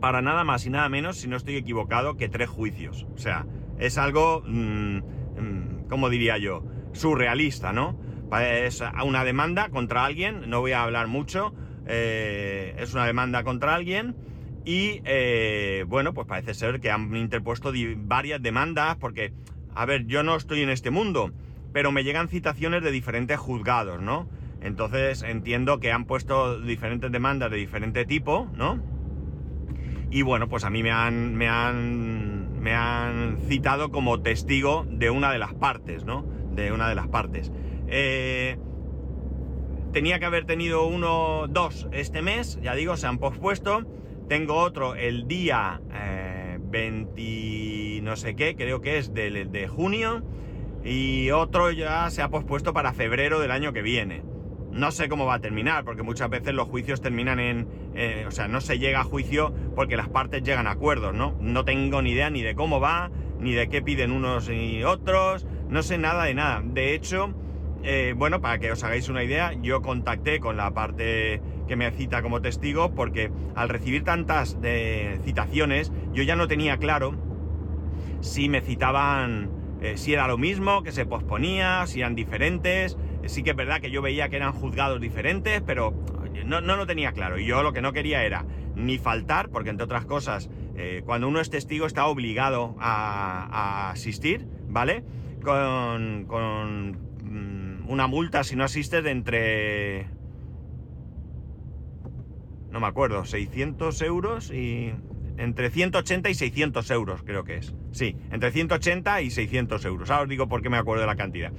Para 0.00 0.22
nada 0.22 0.44
más 0.44 0.64
y 0.64 0.70
nada 0.70 0.88
menos, 0.88 1.18
si 1.18 1.28
no 1.28 1.36
estoy 1.36 1.56
equivocado, 1.56 2.16
que 2.16 2.30
tres 2.30 2.48
juicios. 2.48 3.06
O 3.14 3.18
sea, 3.18 3.44
es 3.78 3.98
algo, 3.98 4.42
mm, 4.46 4.96
mm, 4.96 5.88
como 5.90 6.08
diría 6.08 6.38
yo, 6.38 6.64
surrealista, 6.92 7.74
¿no? 7.74 8.00
Es 8.40 8.82
una 9.04 9.24
demanda 9.24 9.68
contra 9.68 10.06
alguien, 10.06 10.48
no 10.48 10.60
voy 10.60 10.72
a 10.72 10.84
hablar 10.84 11.06
mucho, 11.06 11.52
eh, 11.86 12.74
es 12.78 12.94
una 12.94 13.04
demanda 13.04 13.44
contra 13.44 13.74
alguien 13.74 14.16
y 14.64 15.02
eh, 15.04 15.84
bueno, 15.86 16.14
pues 16.14 16.26
parece 16.26 16.54
ser 16.54 16.80
que 16.80 16.90
han 16.90 17.14
interpuesto 17.14 17.72
varias 17.96 18.40
demandas 18.40 18.96
porque, 18.96 19.34
a 19.74 19.84
ver, 19.84 20.06
yo 20.06 20.22
no 20.22 20.36
estoy 20.36 20.62
en 20.62 20.70
este 20.70 20.90
mundo, 20.90 21.32
pero 21.72 21.92
me 21.92 22.04
llegan 22.04 22.28
citaciones 22.28 22.82
de 22.82 22.90
diferentes 22.90 23.38
juzgados, 23.38 24.00
¿no? 24.00 24.28
Entonces 24.60 25.22
entiendo 25.22 25.80
que 25.80 25.92
han 25.92 26.04
puesto 26.04 26.60
diferentes 26.60 27.10
demandas 27.10 27.50
de 27.50 27.56
diferente 27.56 28.04
tipo, 28.04 28.50
¿no? 28.54 28.80
Y 30.10 30.22
bueno, 30.22 30.48
pues 30.48 30.64
a 30.64 30.70
mí 30.70 30.82
me 30.82 30.90
han, 30.90 31.34
me 31.36 31.48
han, 31.48 32.60
me 32.60 32.74
han 32.74 33.38
citado 33.46 33.90
como 33.90 34.20
testigo 34.20 34.84
de 34.88 35.08
una 35.10 35.32
de 35.32 35.38
las 35.38 35.54
partes, 35.54 36.04
¿no? 36.04 36.24
De 36.52 36.72
una 36.72 36.88
de 36.88 36.96
las 36.96 37.06
partes. 37.08 37.52
Eh, 37.86 38.58
tenía 39.92 40.18
que 40.18 40.24
haber 40.24 40.46
tenido 40.46 40.86
uno, 40.86 41.46
dos 41.48 41.88
este 41.92 42.22
mes, 42.22 42.58
ya 42.62 42.74
digo, 42.74 42.96
se 42.96 43.06
han 43.06 43.18
pospuesto. 43.18 43.84
Tengo 44.28 44.54
otro 44.56 44.94
el 44.94 45.26
día 45.26 45.80
20, 46.60 47.12
eh, 47.16 48.00
no 48.02 48.16
sé 48.16 48.36
qué, 48.36 48.54
creo 48.54 48.80
que 48.80 48.98
es 48.98 49.12
de, 49.12 49.44
de, 49.44 49.68
junio. 49.68 50.22
Y 50.84 51.30
otro 51.30 51.70
ya 51.70 52.08
se 52.10 52.22
ha 52.22 52.28
pospuesto 52.28 52.72
para 52.72 52.92
febrero 52.92 53.40
del 53.40 53.50
año 53.50 53.72
que 53.72 53.82
viene. 53.82 54.22
No 54.72 54.92
sé 54.92 55.08
cómo 55.08 55.26
va 55.26 55.34
a 55.34 55.40
terminar, 55.40 55.84
porque 55.84 56.02
muchas 56.02 56.30
veces 56.30 56.54
los 56.54 56.68
juicios 56.68 57.00
terminan 57.00 57.40
en... 57.40 57.68
Eh, 57.94 58.24
o 58.26 58.30
sea, 58.30 58.48
no 58.48 58.60
se 58.60 58.78
llega 58.78 59.00
a 59.00 59.04
juicio 59.04 59.52
porque 59.74 59.96
las 59.96 60.08
partes 60.08 60.42
llegan 60.42 60.66
a 60.66 60.72
acuerdos, 60.72 61.12
¿no? 61.12 61.36
No 61.40 61.64
tengo 61.64 62.02
ni 62.02 62.12
idea 62.12 62.30
ni 62.30 62.42
de 62.42 62.54
cómo 62.54 62.80
va, 62.80 63.10
ni 63.40 63.52
de 63.52 63.68
qué 63.68 63.82
piden 63.82 64.12
unos 64.12 64.48
y 64.48 64.84
otros. 64.84 65.46
No 65.68 65.82
sé 65.82 65.98
nada 65.98 66.24
de 66.24 66.34
nada. 66.34 66.62
De 66.64 66.94
hecho, 66.94 67.34
eh, 67.82 68.14
bueno, 68.16 68.40
para 68.40 68.58
que 68.58 68.70
os 68.70 68.84
hagáis 68.84 69.08
una 69.08 69.24
idea, 69.24 69.52
yo 69.54 69.82
contacté 69.82 70.38
con 70.38 70.56
la 70.56 70.72
parte 70.72 71.42
que 71.66 71.76
me 71.76 71.90
cita 71.90 72.22
como 72.22 72.40
testigo 72.40 72.94
porque 72.94 73.30
al 73.54 73.68
recibir 73.68 74.04
tantas 74.04 74.58
eh, 74.62 75.18
citaciones 75.24 75.92
yo 76.12 76.22
ya 76.22 76.36
no 76.36 76.48
tenía 76.48 76.78
claro 76.78 77.14
si 78.20 78.48
me 78.48 78.60
citaban, 78.60 79.50
eh, 79.80 79.96
si 79.96 80.12
era 80.12 80.26
lo 80.26 80.38
mismo, 80.38 80.82
que 80.82 80.92
se 80.92 81.06
posponía, 81.06 81.86
si 81.86 82.00
eran 82.00 82.14
diferentes. 82.14 82.96
Sí 83.26 83.42
que 83.42 83.50
es 83.50 83.56
verdad 83.56 83.80
que 83.80 83.90
yo 83.90 84.02
veía 84.02 84.28
que 84.28 84.36
eran 84.36 84.52
juzgados 84.52 85.00
diferentes, 85.00 85.62
pero 85.62 85.92
no, 86.44 86.60
no 86.60 86.76
lo 86.76 86.86
tenía 86.86 87.12
claro. 87.12 87.38
Y 87.38 87.46
yo 87.46 87.62
lo 87.62 87.72
que 87.72 87.82
no 87.82 87.92
quería 87.92 88.24
era 88.24 88.44
ni 88.74 88.98
faltar, 88.98 89.50
porque 89.50 89.70
entre 89.70 89.84
otras 89.84 90.06
cosas, 90.06 90.48
cuando 91.04 91.28
uno 91.28 91.40
es 91.40 91.50
testigo 91.50 91.84
está 91.84 92.06
obligado 92.06 92.74
a, 92.78 93.90
asistir, 93.90 94.46
¿vale? 94.68 95.04
con 95.42 96.26
una 97.90 98.06
multa 98.06 98.44
si 98.44 98.56
no 98.56 98.64
asistes 98.64 99.02
de 99.02 99.10
entre... 99.10 100.06
No 102.70 102.78
me 102.78 102.86
acuerdo, 102.86 103.24
600 103.24 104.00
euros 104.02 104.50
y... 104.52 104.94
Entre 105.40 105.70
180 105.70 106.28
y 106.28 106.34
600 106.34 106.90
euros 106.90 107.22
creo 107.24 107.44
que 107.44 107.56
es. 107.56 107.74
Sí, 107.92 108.14
entre 108.30 108.52
180 108.52 109.22
y 109.22 109.30
600 109.30 109.84
euros. 109.86 110.10
Ahora 110.10 110.24
os 110.24 110.28
digo 110.28 110.48
por 110.48 110.60
qué 110.60 110.68
me 110.68 110.76
acuerdo 110.76 111.00
de 111.00 111.06
la 111.06 111.16
cantidad. 111.16 111.50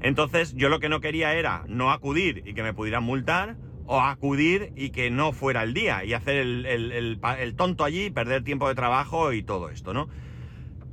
Entonces 0.00 0.54
yo 0.54 0.70
lo 0.70 0.80
que 0.80 0.88
no 0.88 1.00
quería 1.00 1.34
era 1.34 1.64
no 1.68 1.92
acudir 1.92 2.42
y 2.46 2.54
que 2.54 2.62
me 2.62 2.72
pudieran 2.72 3.04
multar 3.04 3.56
o 3.84 4.00
acudir 4.00 4.72
y 4.76 4.90
que 4.90 5.10
no 5.10 5.32
fuera 5.32 5.62
el 5.62 5.74
día 5.74 6.04
y 6.04 6.14
hacer 6.14 6.36
el, 6.36 6.66
el 6.66 7.54
tonto 7.54 7.84
allí, 7.84 8.10
perder 8.10 8.42
tiempo 8.42 8.66
de 8.66 8.74
trabajo 8.74 9.32
y 9.34 9.42
todo 9.42 9.68
esto, 9.68 9.92
¿no? 9.92 10.08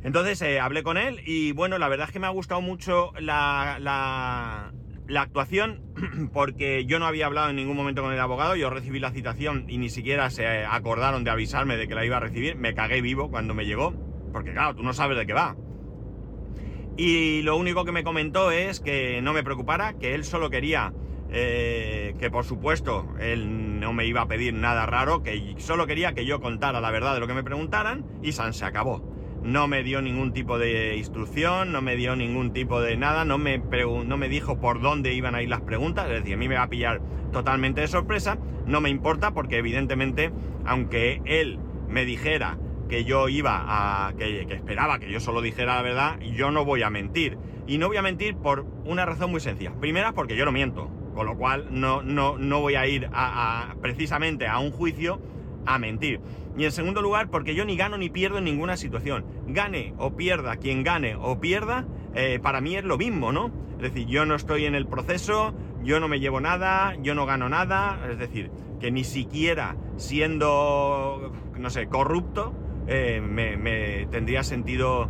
Entonces 0.03 0.41
eh, 0.41 0.59
hablé 0.59 0.83
con 0.83 0.97
él 0.97 1.21
y 1.25 1.51
bueno, 1.51 1.77
la 1.77 1.89
verdad 1.89 2.07
es 2.07 2.13
que 2.13 2.19
me 2.19 2.27
ha 2.27 2.31
gustado 2.31 2.61
mucho 2.61 3.11
la, 3.19 3.77
la, 3.79 4.71
actuación 5.17 5.81
porque 6.33 6.85
yo 6.85 6.99
no 6.99 7.05
había 7.05 7.25
hablado 7.25 7.49
en 7.49 7.55
ningún 7.55 7.75
momento 7.75 8.01
con 8.01 8.13
el 8.13 8.19
abogado, 8.19 8.55
yo 8.55 8.69
recibí 8.69 8.99
la 8.99 9.11
citación 9.11 9.65
y 9.67 9.77
ni 9.77 9.89
siquiera 9.89 10.29
se 10.29 10.65
acordaron 10.65 11.23
de 11.23 11.31
avisarme 11.31 11.77
de 11.77 11.87
que 11.87 11.95
la 11.95 12.05
iba 12.05 12.17
a 12.17 12.19
recibir, 12.19 12.55
me 12.55 12.73
cagué 12.73 13.01
vivo 13.01 13.29
cuando 13.29 13.53
me 13.53 13.65
llegó, 13.65 13.93
porque 14.31 14.53
claro, 14.53 14.75
tú 14.75 14.83
no 14.83 14.93
sabes 14.93 15.17
de 15.17 15.25
qué 15.25 15.33
va. 15.33 15.55
Y 16.97 17.41
lo 17.43 17.55
único 17.57 17.85
que 17.85 17.91
me 17.91 18.03
comentó 18.03 18.51
es 18.51 18.79
que 18.79 19.21
no 19.21 19.33
me 19.33 19.43
preocupara, 19.43 19.93
que 19.93 20.15
él 20.15 20.25
solo 20.25 20.49
quería 20.49 20.93
eh, 21.31 22.15
que 22.19 22.31
por 22.31 22.43
supuesto 22.43 23.07
él 23.19 23.79
no 23.79 23.93
me 23.93 24.05
iba 24.05 24.21
a 24.21 24.27
pedir 24.27 24.53
nada 24.53 24.85
raro, 24.85 25.23
que 25.23 25.55
solo 25.59 25.87
quería 25.87 26.13
que 26.13 26.25
yo 26.25 26.41
contara 26.41 26.81
la 26.81 26.91
verdad 26.91 27.13
de 27.13 27.19
lo 27.19 27.27
que 27.27 27.33
me 27.33 27.43
preguntaran 27.43 28.05
y 28.21 28.31
San 28.31 28.53
se 28.53 28.65
acabó 28.65 29.18
no 29.43 29.67
me 29.67 29.83
dio 29.83 30.01
ningún 30.01 30.33
tipo 30.33 30.57
de 30.57 30.97
instrucción, 30.97 31.71
no 31.71 31.81
me 31.81 31.95
dio 31.95 32.15
ningún 32.15 32.53
tipo 32.53 32.81
de 32.81 32.97
nada, 32.97 33.25
no 33.25 33.37
me, 33.37 33.57
no 33.57 34.17
me 34.17 34.29
dijo 34.29 34.59
por 34.59 34.81
dónde 34.81 35.13
iban 35.13 35.35
a 35.35 35.41
ir 35.41 35.49
las 35.49 35.61
preguntas, 35.61 36.07
es 36.07 36.19
decir, 36.19 36.33
a 36.33 36.37
mí 36.37 36.47
me 36.47 36.55
va 36.55 36.63
a 36.63 36.69
pillar 36.69 37.01
totalmente 37.31 37.81
de 37.81 37.87
sorpresa, 37.87 38.37
no 38.65 38.81
me 38.81 38.89
importa 38.89 39.31
porque 39.31 39.57
evidentemente, 39.57 40.31
aunque 40.65 41.21
él 41.25 41.59
me 41.87 42.05
dijera 42.05 42.57
que 42.89 43.05
yo 43.05 43.29
iba 43.29 43.63
a. 43.67 44.13
Que, 44.13 44.45
que, 44.47 44.55
esperaba 44.55 44.99
que 44.99 45.09
yo 45.09 45.19
solo 45.19 45.41
dijera 45.41 45.75
la 45.75 45.81
verdad, 45.81 46.19
yo 46.19 46.51
no 46.51 46.65
voy 46.65 46.83
a 46.83 46.89
mentir. 46.89 47.37
Y 47.67 47.77
no 47.77 47.87
voy 47.87 47.97
a 47.97 48.01
mentir 48.01 48.35
por 48.35 48.65
una 48.83 49.05
razón 49.05 49.31
muy 49.31 49.39
sencilla. 49.39 49.71
Primera, 49.79 50.13
porque 50.13 50.35
yo 50.35 50.43
no 50.43 50.51
miento. 50.51 50.89
Con 51.13 51.27
lo 51.27 51.37
cual 51.37 51.67
no, 51.69 52.01
no, 52.01 52.37
no 52.37 52.61
voy 52.61 52.75
a 52.75 52.87
ir 52.87 53.09
a, 53.13 53.75
precisamente 53.81 54.47
a 54.47 54.59
un 54.59 54.71
juicio 54.71 55.21
a 55.65 55.79
mentir. 55.79 56.19
Y 56.57 56.65
en 56.65 56.71
segundo 56.71 57.01
lugar, 57.01 57.29
porque 57.29 57.55
yo 57.55 57.65
ni 57.65 57.77
gano 57.77 57.97
ni 57.97 58.09
pierdo 58.09 58.37
en 58.37 58.43
ninguna 58.43 58.77
situación. 58.77 59.25
Gane 59.47 59.93
o 59.97 60.15
pierda 60.15 60.57
quien 60.57 60.83
gane 60.83 61.15
o 61.15 61.39
pierda, 61.39 61.85
eh, 62.15 62.39
para 62.41 62.61
mí 62.61 62.75
es 62.75 62.83
lo 62.83 62.97
mismo, 62.97 63.31
¿no? 63.31 63.51
Es 63.77 63.93
decir, 63.93 64.07
yo 64.07 64.25
no 64.25 64.35
estoy 64.35 64.65
en 64.65 64.75
el 64.75 64.87
proceso, 64.87 65.53
yo 65.83 65.99
no 65.99 66.07
me 66.07 66.19
llevo 66.19 66.41
nada, 66.41 66.95
yo 67.01 67.15
no 67.15 67.25
gano 67.25 67.47
nada, 67.47 67.99
es 68.11 68.19
decir, 68.19 68.51
que 68.79 68.91
ni 68.91 69.03
siquiera 69.03 69.77
siendo, 69.95 71.31
no 71.57 71.69
sé, 71.69 71.87
corrupto, 71.87 72.53
eh, 72.87 73.21
me, 73.21 73.55
me, 73.55 74.07
tendría 74.07 74.43
sentido 74.43 75.09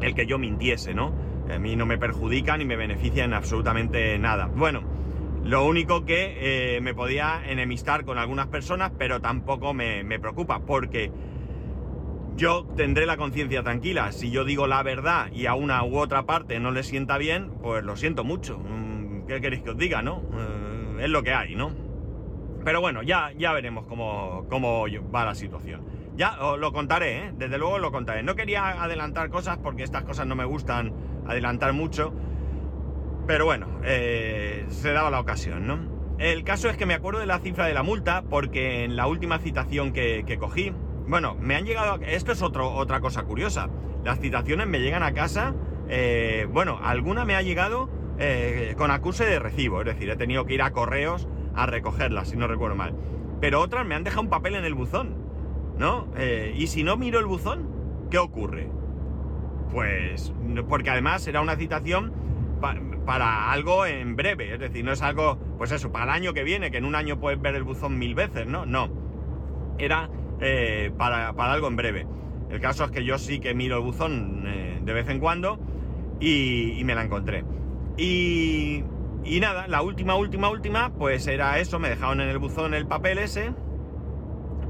el 0.00 0.14
que 0.14 0.26
yo 0.26 0.38
mintiese, 0.38 0.92
¿no? 0.92 1.12
A 1.50 1.58
mí 1.58 1.76
no 1.76 1.86
me 1.86 1.96
perjudica 1.96 2.56
ni 2.58 2.66
me 2.66 2.76
beneficia 2.76 3.24
en 3.24 3.32
absolutamente 3.32 4.18
nada. 4.18 4.50
Bueno, 4.54 4.82
lo 5.42 5.64
único 5.66 6.04
que 6.04 6.76
eh, 6.76 6.80
me 6.80 6.94
podía 6.94 7.42
enemistar 7.46 8.04
con 8.04 8.18
algunas 8.18 8.48
personas, 8.48 8.92
pero 8.98 9.20
tampoco 9.20 9.74
me, 9.74 10.04
me 10.04 10.18
preocupa, 10.18 10.60
porque 10.60 11.10
yo 12.36 12.66
tendré 12.76 13.04
la 13.04 13.16
conciencia 13.16 13.62
tranquila. 13.62 14.12
Si 14.12 14.30
yo 14.30 14.44
digo 14.44 14.66
la 14.66 14.82
verdad 14.82 15.30
y 15.32 15.46
a 15.46 15.54
una 15.54 15.84
u 15.84 15.98
otra 15.98 16.24
parte 16.24 16.60
no 16.60 16.70
le 16.70 16.82
sienta 16.82 17.18
bien, 17.18 17.50
pues 17.62 17.84
lo 17.84 17.96
siento 17.96 18.24
mucho. 18.24 18.58
Mm, 18.58 19.26
¿Qué 19.26 19.40
queréis 19.40 19.62
que 19.62 19.70
os 19.70 19.76
diga, 19.76 20.02
no? 20.02 20.22
Eh, 20.32 21.04
es 21.04 21.10
lo 21.10 21.22
que 21.22 21.34
hay, 21.34 21.54
¿no? 21.54 21.72
Pero 22.64 22.80
bueno, 22.80 23.02
ya, 23.02 23.32
ya 23.36 23.52
veremos 23.52 23.86
cómo, 23.86 24.46
cómo 24.48 24.84
va 25.14 25.24
la 25.24 25.34
situación. 25.34 25.82
Ya 26.16 26.36
os 26.40 26.58
lo 26.58 26.72
contaré, 26.72 27.18
¿eh? 27.18 27.32
Desde 27.36 27.58
luego 27.58 27.78
lo 27.78 27.92
contaré. 27.92 28.22
No 28.22 28.34
quería 28.34 28.82
adelantar 28.82 29.30
cosas 29.30 29.58
porque 29.58 29.82
estas 29.82 30.02
cosas 30.02 30.26
no 30.26 30.34
me 30.34 30.44
gustan 30.44 30.92
adelantar 31.26 31.72
mucho. 31.72 32.12
Pero 33.28 33.44
bueno, 33.44 33.66
eh, 33.84 34.64
se 34.70 34.90
daba 34.90 35.10
la 35.10 35.20
ocasión, 35.20 35.66
¿no? 35.66 35.78
El 36.18 36.44
caso 36.44 36.70
es 36.70 36.78
que 36.78 36.86
me 36.86 36.94
acuerdo 36.94 37.20
de 37.20 37.26
la 37.26 37.40
cifra 37.40 37.66
de 37.66 37.74
la 37.74 37.82
multa 37.82 38.22
porque 38.22 38.84
en 38.84 38.96
la 38.96 39.06
última 39.06 39.38
citación 39.38 39.92
que, 39.92 40.38
cogí, 40.40 40.72
bueno, 41.06 41.36
me 41.38 41.54
han 41.54 41.66
llegado, 41.66 42.00
esto 42.06 42.32
es 42.32 42.40
otra 42.40 43.00
cosa 43.00 43.24
curiosa, 43.24 43.68
las 44.02 44.18
citaciones 44.18 44.66
me 44.66 44.80
llegan 44.80 45.02
a 45.02 45.12
casa, 45.12 45.54
eh, 45.90 46.48
bueno, 46.50 46.80
alguna 46.82 47.26
me 47.26 47.36
ha 47.36 47.42
llegado 47.42 47.90
eh, 48.18 48.74
con 48.78 48.90
acuse 48.90 49.26
de 49.26 49.38
recibo, 49.38 49.80
es 49.80 49.86
decir, 49.86 50.08
he 50.08 50.16
tenido 50.16 50.46
que 50.46 50.54
ir 50.54 50.62
a 50.62 50.70
correos 50.72 51.28
a 51.54 51.66
recogerlas, 51.66 52.30
si 52.30 52.36
no 52.38 52.46
recuerdo 52.48 52.76
mal. 52.76 52.94
Pero 53.42 53.60
otras 53.60 53.84
me 53.84 53.94
han 53.94 54.04
dejado 54.04 54.22
un 54.22 54.30
papel 54.30 54.54
en 54.54 54.64
el 54.64 54.72
buzón, 54.72 55.16
¿no? 55.76 56.08
Y 56.54 56.66
si 56.68 56.82
no 56.82 56.96
miro 56.96 57.18
el 57.18 57.26
buzón, 57.26 57.68
¿qué 58.10 58.16
ocurre? 58.16 58.70
Pues, 59.70 60.32
porque 60.66 60.88
además 60.88 61.28
era 61.28 61.42
una 61.42 61.56
citación 61.56 62.14
para 63.08 63.50
algo 63.50 63.86
en 63.86 64.16
breve, 64.16 64.52
es 64.52 64.60
decir, 64.60 64.84
no 64.84 64.92
es 64.92 65.00
algo, 65.00 65.38
pues 65.56 65.72
eso, 65.72 65.90
para 65.90 66.04
el 66.04 66.10
año 66.10 66.34
que 66.34 66.44
viene, 66.44 66.70
que 66.70 66.76
en 66.76 66.84
un 66.84 66.94
año 66.94 67.18
puedes 67.18 67.40
ver 67.40 67.54
el 67.54 67.62
buzón 67.62 67.98
mil 67.98 68.14
veces, 68.14 68.46
¿no? 68.46 68.66
No, 68.66 68.90
era 69.78 70.10
eh, 70.42 70.92
para, 70.94 71.32
para, 71.32 71.54
algo 71.54 71.68
en 71.68 71.76
breve. 71.76 72.06
El 72.50 72.60
caso 72.60 72.84
es 72.84 72.90
que 72.90 73.06
yo 73.06 73.16
sí 73.16 73.40
que 73.40 73.54
miro 73.54 73.78
el 73.78 73.82
buzón 73.82 74.44
eh, 74.46 74.80
de 74.84 74.92
vez 74.92 75.08
en 75.08 75.20
cuando 75.20 75.58
y, 76.20 76.78
y 76.78 76.84
me 76.84 76.94
la 76.94 77.02
encontré. 77.02 77.44
Y, 77.96 78.84
y, 79.24 79.40
nada, 79.40 79.68
la 79.68 79.80
última, 79.80 80.14
última, 80.14 80.50
última, 80.50 80.92
pues 80.92 81.26
era 81.28 81.58
eso, 81.58 81.78
me 81.78 81.88
dejaron 81.88 82.20
en 82.20 82.28
el 82.28 82.36
buzón 82.36 82.74
el 82.74 82.86
papel 82.86 83.16
ese, 83.16 83.54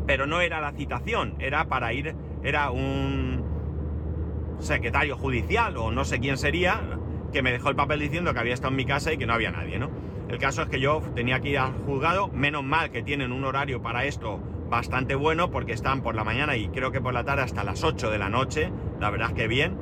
pero 0.06 0.28
no 0.28 0.40
era 0.42 0.60
la 0.60 0.70
citación, 0.70 1.34
era 1.40 1.64
para 1.66 1.92
ir, 1.92 2.14
era 2.44 2.70
un 2.70 3.42
secretario 4.60 5.16
judicial 5.16 5.76
o 5.76 5.90
no 5.90 6.04
sé 6.04 6.20
quién 6.20 6.38
sería, 6.38 6.80
que 7.32 7.42
me 7.42 7.52
dejó 7.52 7.70
el 7.70 7.76
papel 7.76 8.00
diciendo 8.00 8.32
que 8.32 8.40
había 8.40 8.54
estado 8.54 8.70
en 8.70 8.76
mi 8.76 8.84
casa 8.84 9.12
y 9.12 9.18
que 9.18 9.26
no 9.26 9.34
había 9.34 9.50
nadie, 9.50 9.78
¿no? 9.78 9.90
El 10.28 10.38
caso 10.38 10.62
es 10.62 10.68
que 10.68 10.80
yo 10.80 11.00
tenía 11.14 11.40
que 11.40 11.50
ir 11.50 11.58
al 11.58 11.72
juzgado, 11.72 12.28
menos 12.28 12.62
mal 12.62 12.90
que 12.90 13.02
tienen 13.02 13.32
un 13.32 13.44
horario 13.44 13.80
para 13.80 14.04
esto 14.04 14.40
bastante 14.68 15.14
bueno 15.14 15.50
porque 15.50 15.72
están 15.72 16.02
por 16.02 16.14
la 16.14 16.24
mañana 16.24 16.56
y 16.56 16.68
creo 16.68 16.92
que 16.92 17.00
por 17.00 17.14
la 17.14 17.24
tarde 17.24 17.42
hasta 17.42 17.64
las 17.64 17.82
8 17.82 18.10
de 18.10 18.18
la 18.18 18.28
noche, 18.28 18.70
la 19.00 19.10
verdad 19.10 19.30
es 19.30 19.34
que 19.34 19.48
bien. 19.48 19.76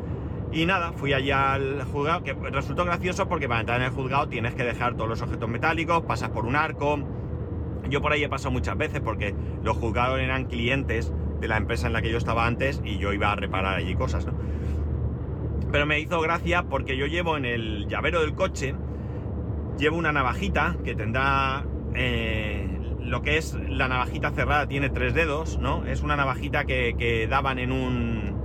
Y 0.52 0.64
nada, 0.64 0.92
fui 0.92 1.12
allá 1.12 1.54
al 1.54 1.82
juzgado, 1.84 2.22
que 2.22 2.32
resultó 2.32 2.84
gracioso 2.84 3.28
porque 3.28 3.48
para 3.48 3.60
entrar 3.60 3.80
en 3.80 3.86
el 3.86 3.92
juzgado 3.92 4.28
tienes 4.28 4.54
que 4.54 4.62
dejar 4.62 4.94
todos 4.94 5.08
los 5.08 5.22
objetos 5.22 5.48
metálicos, 5.48 6.02
pasas 6.02 6.30
por 6.30 6.46
un 6.46 6.54
arco. 6.54 7.00
Yo 7.90 8.00
por 8.00 8.12
ahí 8.12 8.22
he 8.22 8.28
pasado 8.28 8.52
muchas 8.52 8.76
veces 8.76 9.00
porque 9.00 9.34
los 9.64 9.76
juzgados 9.76 10.20
eran 10.20 10.44
clientes 10.44 11.12
de 11.40 11.48
la 11.48 11.56
empresa 11.56 11.88
en 11.88 11.92
la 11.92 12.02
que 12.02 12.10
yo 12.10 12.18
estaba 12.18 12.46
antes 12.46 12.80
y 12.84 12.98
yo 12.98 13.12
iba 13.12 13.32
a 13.32 13.36
reparar 13.36 13.76
allí 13.76 13.94
cosas, 13.96 14.26
¿no? 14.26 14.32
Pero 15.76 15.84
me 15.84 16.00
hizo 16.00 16.22
gracia 16.22 16.62
porque 16.62 16.96
yo 16.96 17.04
llevo 17.04 17.36
en 17.36 17.44
el 17.44 17.86
llavero 17.86 18.22
del 18.22 18.32
coche, 18.32 18.74
llevo 19.78 19.98
una 19.98 20.10
navajita 20.10 20.74
que 20.82 20.94
tendrá... 20.94 21.66
Eh, 21.94 22.66
lo 23.02 23.20
que 23.20 23.36
es 23.36 23.52
la 23.68 23.86
navajita 23.86 24.30
cerrada 24.30 24.66
tiene 24.68 24.88
tres 24.88 25.12
dedos, 25.12 25.58
¿no? 25.58 25.84
Es 25.84 26.00
una 26.00 26.16
navajita 26.16 26.64
que, 26.64 27.26
daban 27.28 27.58
en 27.58 27.72
un, 27.72 28.40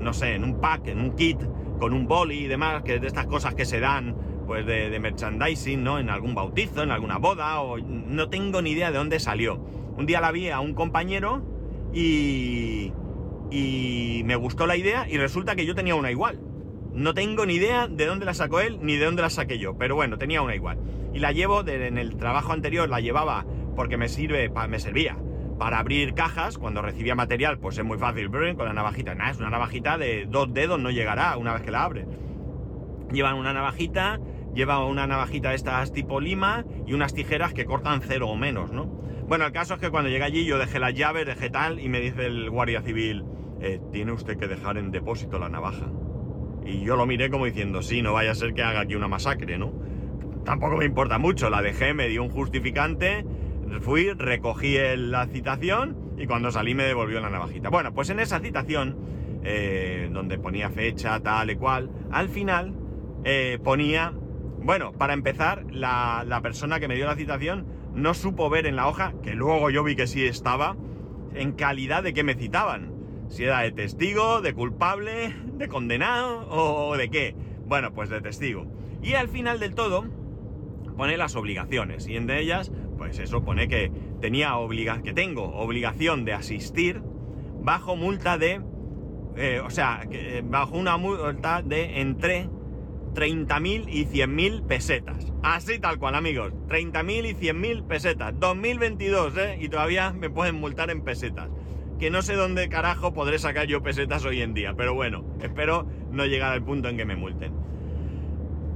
no 0.00 0.12
sé, 0.12 0.34
en 0.34 0.42
un 0.42 0.60
pack, 0.60 0.88
en 0.88 0.98
un 0.98 1.14
kit, 1.14 1.38
con 1.78 1.92
un 1.92 2.08
boli 2.08 2.38
y 2.38 2.46
demás, 2.48 2.82
que 2.82 2.96
es 2.96 3.00
de 3.00 3.06
estas 3.06 3.26
cosas 3.26 3.54
que 3.54 3.64
se 3.64 3.78
dan, 3.78 4.16
pues 4.48 4.66
de, 4.66 4.90
de, 4.90 4.98
merchandising, 4.98 5.84
¿no? 5.84 6.00
En 6.00 6.10
algún 6.10 6.34
bautizo, 6.34 6.82
en 6.82 6.90
alguna 6.90 7.18
boda, 7.18 7.60
o 7.60 7.78
no 7.78 8.28
tengo 8.28 8.60
ni 8.60 8.70
idea 8.70 8.90
de 8.90 8.98
dónde 8.98 9.20
salió. 9.20 9.64
Un 9.96 10.04
día 10.04 10.20
la 10.20 10.32
vi 10.32 10.50
a 10.50 10.58
un 10.58 10.74
compañero 10.74 11.44
y, 11.92 12.92
y 13.50 14.22
me 14.24 14.36
gustó 14.36 14.66
la 14.66 14.76
idea 14.76 15.08
y 15.08 15.18
resulta 15.18 15.56
que 15.56 15.66
yo 15.66 15.74
tenía 15.74 15.94
una 15.94 16.10
igual. 16.10 16.40
No 16.92 17.14
tengo 17.14 17.44
ni 17.46 17.54
idea 17.54 17.88
de 17.88 18.06
dónde 18.06 18.24
la 18.24 18.34
sacó 18.34 18.60
él 18.60 18.78
ni 18.80 18.96
de 18.96 19.04
dónde 19.04 19.22
la 19.22 19.30
saqué 19.30 19.58
yo, 19.58 19.76
pero 19.76 19.94
bueno, 19.94 20.18
tenía 20.18 20.42
una 20.42 20.54
igual. 20.54 20.78
Y 21.12 21.18
la 21.18 21.32
llevo, 21.32 21.62
de, 21.62 21.86
en 21.86 21.98
el 21.98 22.16
trabajo 22.16 22.52
anterior 22.52 22.88
la 22.88 23.00
llevaba 23.00 23.44
porque 23.74 23.96
me 23.96 24.08
sirve, 24.08 24.50
me 24.68 24.78
servía 24.78 25.16
para 25.58 25.78
abrir 25.78 26.14
cajas, 26.14 26.58
cuando 26.58 26.82
recibía 26.82 27.14
material, 27.14 27.58
pues 27.58 27.78
es 27.78 27.84
muy 27.84 27.98
fácil, 27.98 28.30
con 28.30 28.66
la 28.66 28.72
navajita. 28.72 29.14
Nada, 29.14 29.30
es 29.30 29.38
una 29.38 29.50
navajita 29.50 29.98
de 29.98 30.26
dos 30.28 30.52
dedos, 30.52 30.80
no 30.80 30.90
llegará 30.90 31.36
una 31.36 31.52
vez 31.52 31.62
que 31.62 31.70
la 31.70 31.84
abre. 31.84 32.06
Llevan 33.12 33.36
una 33.36 33.52
navajita, 33.52 34.20
lleva 34.54 34.84
una 34.84 35.06
navajita 35.06 35.50
de 35.50 35.56
estas 35.56 35.92
tipo 35.92 36.20
lima 36.20 36.64
y 36.86 36.92
unas 36.92 37.14
tijeras 37.14 37.54
que 37.54 37.64
cortan 37.64 38.00
cero 38.02 38.28
o 38.28 38.36
menos, 38.36 38.72
¿no? 38.72 39.04
Bueno, 39.26 39.46
el 39.46 39.52
caso 39.52 39.74
es 39.74 39.80
que 39.80 39.90
cuando 39.90 40.10
llegué 40.10 40.24
allí 40.24 40.44
yo 40.44 40.58
dejé 40.58 40.78
las 40.78 40.94
llaves, 40.94 41.24
dejé 41.24 41.48
tal, 41.48 41.80
y 41.80 41.88
me 41.88 42.00
dice 42.00 42.26
el 42.26 42.50
guardia 42.50 42.82
civil, 42.82 43.24
eh, 43.60 43.80
tiene 43.90 44.12
usted 44.12 44.36
que 44.36 44.46
dejar 44.46 44.76
en 44.76 44.90
depósito 44.90 45.38
la 45.38 45.48
navaja. 45.48 45.86
Y 46.66 46.84
yo 46.84 46.96
lo 46.96 47.06
miré 47.06 47.30
como 47.30 47.46
diciendo, 47.46 47.82
sí, 47.82 48.02
no 48.02 48.12
vaya 48.12 48.32
a 48.32 48.34
ser 48.34 48.52
que 48.52 48.62
haga 48.62 48.80
aquí 48.80 48.94
una 48.94 49.08
masacre, 49.08 49.56
¿no? 49.56 49.72
Tampoco 50.44 50.76
me 50.76 50.84
importa 50.84 51.18
mucho, 51.18 51.48
la 51.48 51.62
dejé, 51.62 51.94
me 51.94 52.08
dio 52.08 52.22
un 52.22 52.28
justificante, 52.28 53.24
fui, 53.80 54.12
recogí 54.12 54.76
la 54.96 55.26
citación 55.26 55.96
y 56.18 56.26
cuando 56.26 56.50
salí 56.50 56.74
me 56.74 56.84
devolvió 56.84 57.20
la 57.20 57.30
navajita. 57.30 57.70
Bueno, 57.70 57.94
pues 57.94 58.10
en 58.10 58.20
esa 58.20 58.40
citación, 58.40 58.96
eh, 59.42 60.10
donde 60.12 60.38
ponía 60.38 60.68
fecha, 60.68 61.18
tal 61.20 61.50
y 61.50 61.56
cual, 61.56 61.90
al 62.10 62.28
final 62.28 62.74
eh, 63.24 63.58
ponía, 63.64 64.12
bueno, 64.58 64.92
para 64.92 65.14
empezar, 65.14 65.64
la, 65.70 66.24
la 66.26 66.42
persona 66.42 66.78
que 66.78 66.88
me 66.88 66.96
dio 66.96 67.06
la 67.06 67.16
citación 67.16 67.66
no 67.94 68.14
supo 68.14 68.50
ver 68.50 68.66
en 68.66 68.76
la 68.76 68.88
hoja, 68.88 69.14
que 69.22 69.34
luego 69.34 69.70
yo 69.70 69.84
vi 69.84 69.96
que 69.96 70.06
sí 70.06 70.24
estaba, 70.24 70.76
en 71.34 71.52
calidad 71.52 72.02
de 72.02 72.14
que 72.14 72.24
me 72.24 72.34
citaban. 72.34 72.92
Si 73.28 73.44
era 73.44 73.60
de 73.60 73.72
testigo, 73.72 74.40
de 74.40 74.54
culpable, 74.54 75.34
de 75.54 75.68
condenado 75.68 76.46
o 76.48 76.96
de 76.96 77.08
qué. 77.08 77.34
Bueno, 77.66 77.92
pues 77.94 78.10
de 78.10 78.20
testigo. 78.20 78.66
Y 79.02 79.14
al 79.14 79.28
final 79.28 79.58
del 79.60 79.74
todo 79.74 80.04
pone 80.96 81.16
las 81.16 81.36
obligaciones. 81.36 82.06
Y 82.06 82.16
entre 82.16 82.40
ellas, 82.40 82.72
pues 82.96 83.18
eso 83.18 83.44
pone 83.44 83.68
que 83.68 83.90
tenía 84.20 84.56
obliga 84.56 85.02
que 85.02 85.12
tengo 85.12 85.44
obligación 85.56 86.24
de 86.24 86.34
asistir 86.34 87.02
bajo 87.62 87.96
multa 87.96 88.38
de. 88.38 88.60
Eh, 89.36 89.60
o 89.64 89.70
sea, 89.70 90.06
que, 90.10 90.44
bajo 90.46 90.76
una 90.76 90.96
multa 90.96 91.62
de 91.62 92.00
entre 92.00 92.48
30.000 93.14 93.84
y 93.88 94.06
100.000 94.06 94.66
pesetas. 94.66 95.32
Así 95.42 95.78
tal 95.78 95.98
cual, 95.98 96.14
amigos. 96.14 96.52
30.000 96.68 97.30
y 97.30 97.34
100.000 97.34 97.86
pesetas. 97.86 98.34
2022, 98.38 99.36
¿eh? 99.36 99.58
Y 99.60 99.68
todavía 99.68 100.12
me 100.12 100.30
pueden 100.30 100.56
multar 100.56 100.90
en 100.90 101.02
pesetas. 101.02 101.48
Que 101.98 102.10
no 102.10 102.22
sé 102.22 102.34
dónde 102.34 102.68
carajo 102.68 103.14
podré 103.14 103.38
sacar 103.38 103.66
yo 103.66 103.82
pesetas 103.82 104.24
hoy 104.24 104.42
en 104.42 104.54
día. 104.54 104.74
Pero 104.76 104.94
bueno, 104.94 105.24
espero 105.40 105.86
no 106.10 106.26
llegar 106.26 106.52
al 106.52 106.62
punto 106.62 106.88
en 106.88 106.96
que 106.96 107.04
me 107.04 107.16
multen. 107.16 107.52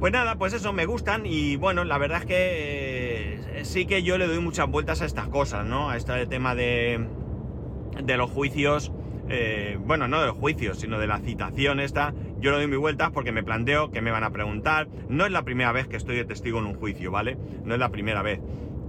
Pues 0.01 0.13
nada, 0.13 0.37
pues 0.37 0.53
eso, 0.53 0.73
me 0.73 0.87
gustan 0.87 1.27
y 1.27 1.57
bueno, 1.57 1.83
la 1.83 1.99
verdad 1.99 2.21
es 2.21 2.27
que 2.27 3.41
eh, 3.59 3.65
sí 3.65 3.85
que 3.87 4.05
yo 4.05 4.17
le 4.17 4.29
doy 4.29 4.39
muchas 4.39 4.69
vueltas 4.69 5.03
a 5.03 5.07
estas 5.07 5.27
cosas, 5.27 5.67
¿no? 5.67 5.91
A 5.91 5.97
este 5.97 6.25
tema 6.27 6.55
de, 6.55 7.05
de 8.05 8.17
los 8.17 8.31
juicios 8.31 8.93
eh, 9.31 9.79
bueno, 9.85 10.09
no 10.09 10.21
de 10.21 10.27
los 10.29 10.37
juicios, 10.37 10.79
sino 10.79 10.99
de 10.99 11.07
la 11.07 11.19
citación 11.19 11.81
esta, 11.81 12.15
yo 12.41 12.51
le 12.51 12.59
doy 12.59 12.67
mis 12.67 12.79
vueltas 12.79 13.11
porque 13.11 13.33
me 13.33 13.43
planteo 13.43 13.91
que 13.91 14.01
me 14.01 14.11
van 14.11 14.25
a 14.25 14.31
preguntar. 14.31 14.89
No 15.09 15.27
es 15.27 15.33
la 15.33 15.45
primera 15.45 15.73
vez 15.73 15.89
que 15.89 15.97
estoy 15.97 16.17
de 16.17 16.25
testigo 16.25 16.59
en 16.59 16.67
un 16.67 16.75
juicio, 16.75 17.11
¿vale? 17.11 17.37
No 17.65 17.75
es 17.75 17.81
la 17.81 17.91
primera 17.91 18.23
vez. 18.23 18.41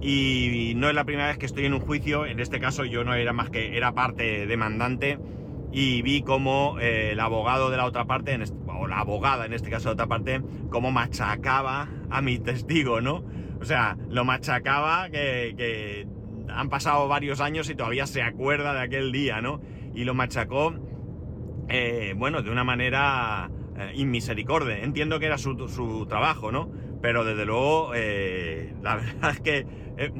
y 0.02 0.72
no 0.76 0.88
es 0.88 0.94
la 0.94 1.04
primera 1.04 1.28
vez 1.28 1.36
que 1.36 1.44
estoy 1.44 1.66
en 1.66 1.74
un 1.74 1.80
juicio, 1.80 2.24
en 2.24 2.40
este 2.40 2.58
caso 2.58 2.86
yo 2.86 3.04
no 3.04 3.12
era 3.12 3.34
más 3.34 3.50
que, 3.50 3.76
era 3.76 3.92
parte 3.92 4.46
demandante 4.46 5.18
y 5.72 6.02
vi 6.02 6.22
como 6.22 6.78
eh, 6.80 7.12
el 7.12 7.20
abogado 7.20 7.70
de 7.70 7.76
la 7.76 7.84
otra 7.84 8.06
parte, 8.06 8.38
o 8.66 8.86
la 8.86 8.98
abogada 8.98 9.46
en 9.46 9.52
este 9.52 9.70
caso 9.70 9.88
de 9.90 9.92
otra 9.94 10.06
parte, 10.06 10.42
como 10.68 10.90
machacaba 10.90 11.88
a 12.10 12.22
mi 12.22 12.38
testigo, 12.38 13.00
¿no? 13.00 13.24
O 13.60 13.64
sea, 13.64 13.96
lo 14.08 14.24
machacaba 14.24 15.10
que, 15.10 16.06
han 16.48 16.68
pasado 16.68 17.06
varios 17.06 17.40
años 17.40 17.70
y 17.70 17.76
todavía 17.76 18.06
se 18.06 18.22
acuerda 18.22 18.74
de 18.74 18.80
aquel 18.80 19.12
día, 19.12 19.40
¿no? 19.40 19.60
Y 19.94 20.04
lo 20.04 20.14
machacó, 20.14 20.74
eh, 21.70 22.14
bueno, 22.16 22.42
de 22.42 22.50
una 22.50 22.64
manera 22.64 23.50
eh, 23.76 23.92
inmisericordia. 23.94 24.78
Entiendo 24.78 25.18
que 25.18 25.26
era 25.26 25.38
su, 25.38 25.68
su, 25.68 26.06
trabajo, 26.06 26.52
¿no? 26.52 26.70
Pero 27.00 27.24
desde 27.24 27.46
luego, 27.46 27.92
la 28.82 28.96
verdad 28.96 29.30
es 29.30 29.40
que 29.40 29.66
eh, 30.00 30.10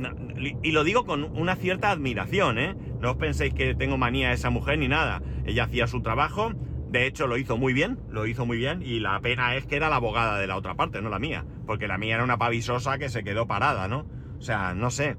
y 0.63 0.73
lo 0.73 0.85
digo 0.85 1.07
con 1.07 1.25
una 1.39 1.57
cierta 1.57 1.91
admiración, 1.91 2.59
¿eh? 2.59 2.77
No 3.01 3.13
os 3.13 3.17
penséis 3.17 3.55
que 3.55 3.75
tengo 3.75 3.97
manía 3.97 4.29
a 4.29 4.33
esa 4.35 4.51
mujer 4.51 4.79
ni 4.79 4.89
nada. 4.89 5.23
Ella 5.47 5.65
hacía 5.65 5.87
su 5.87 6.03
trabajo, 6.03 6.53
de 6.91 7.07
hecho 7.07 7.27
lo 7.27 7.39
hizo 7.39 7.57
muy 7.57 7.73
bien, 7.73 7.99
lo 8.11 8.27
hizo 8.27 8.45
muy 8.45 8.59
bien, 8.59 8.83
y 8.83 9.01
la 9.01 9.19
pena 9.21 9.57
es 9.57 9.65
que 9.65 9.77
era 9.77 9.89
la 9.89 9.97
abogada 9.97 10.39
de 10.39 10.47
la 10.47 10.57
otra 10.57 10.75
parte, 10.75 11.01
no 11.01 11.09
la 11.09 11.19
mía. 11.19 11.47
Porque 11.67 11.89
la 11.89 11.97
mía 11.97 12.17
era 12.17 12.25
una 12.25 12.37
pavisosa 12.37 12.99
que 12.99 13.09
se 13.09 13.25
quedó 13.25 13.47
parada, 13.47 13.89
¿no? 13.89 14.05
O 14.39 14.43
sea, 14.43 14.75
no 14.75 14.91
sé. 14.91 15.17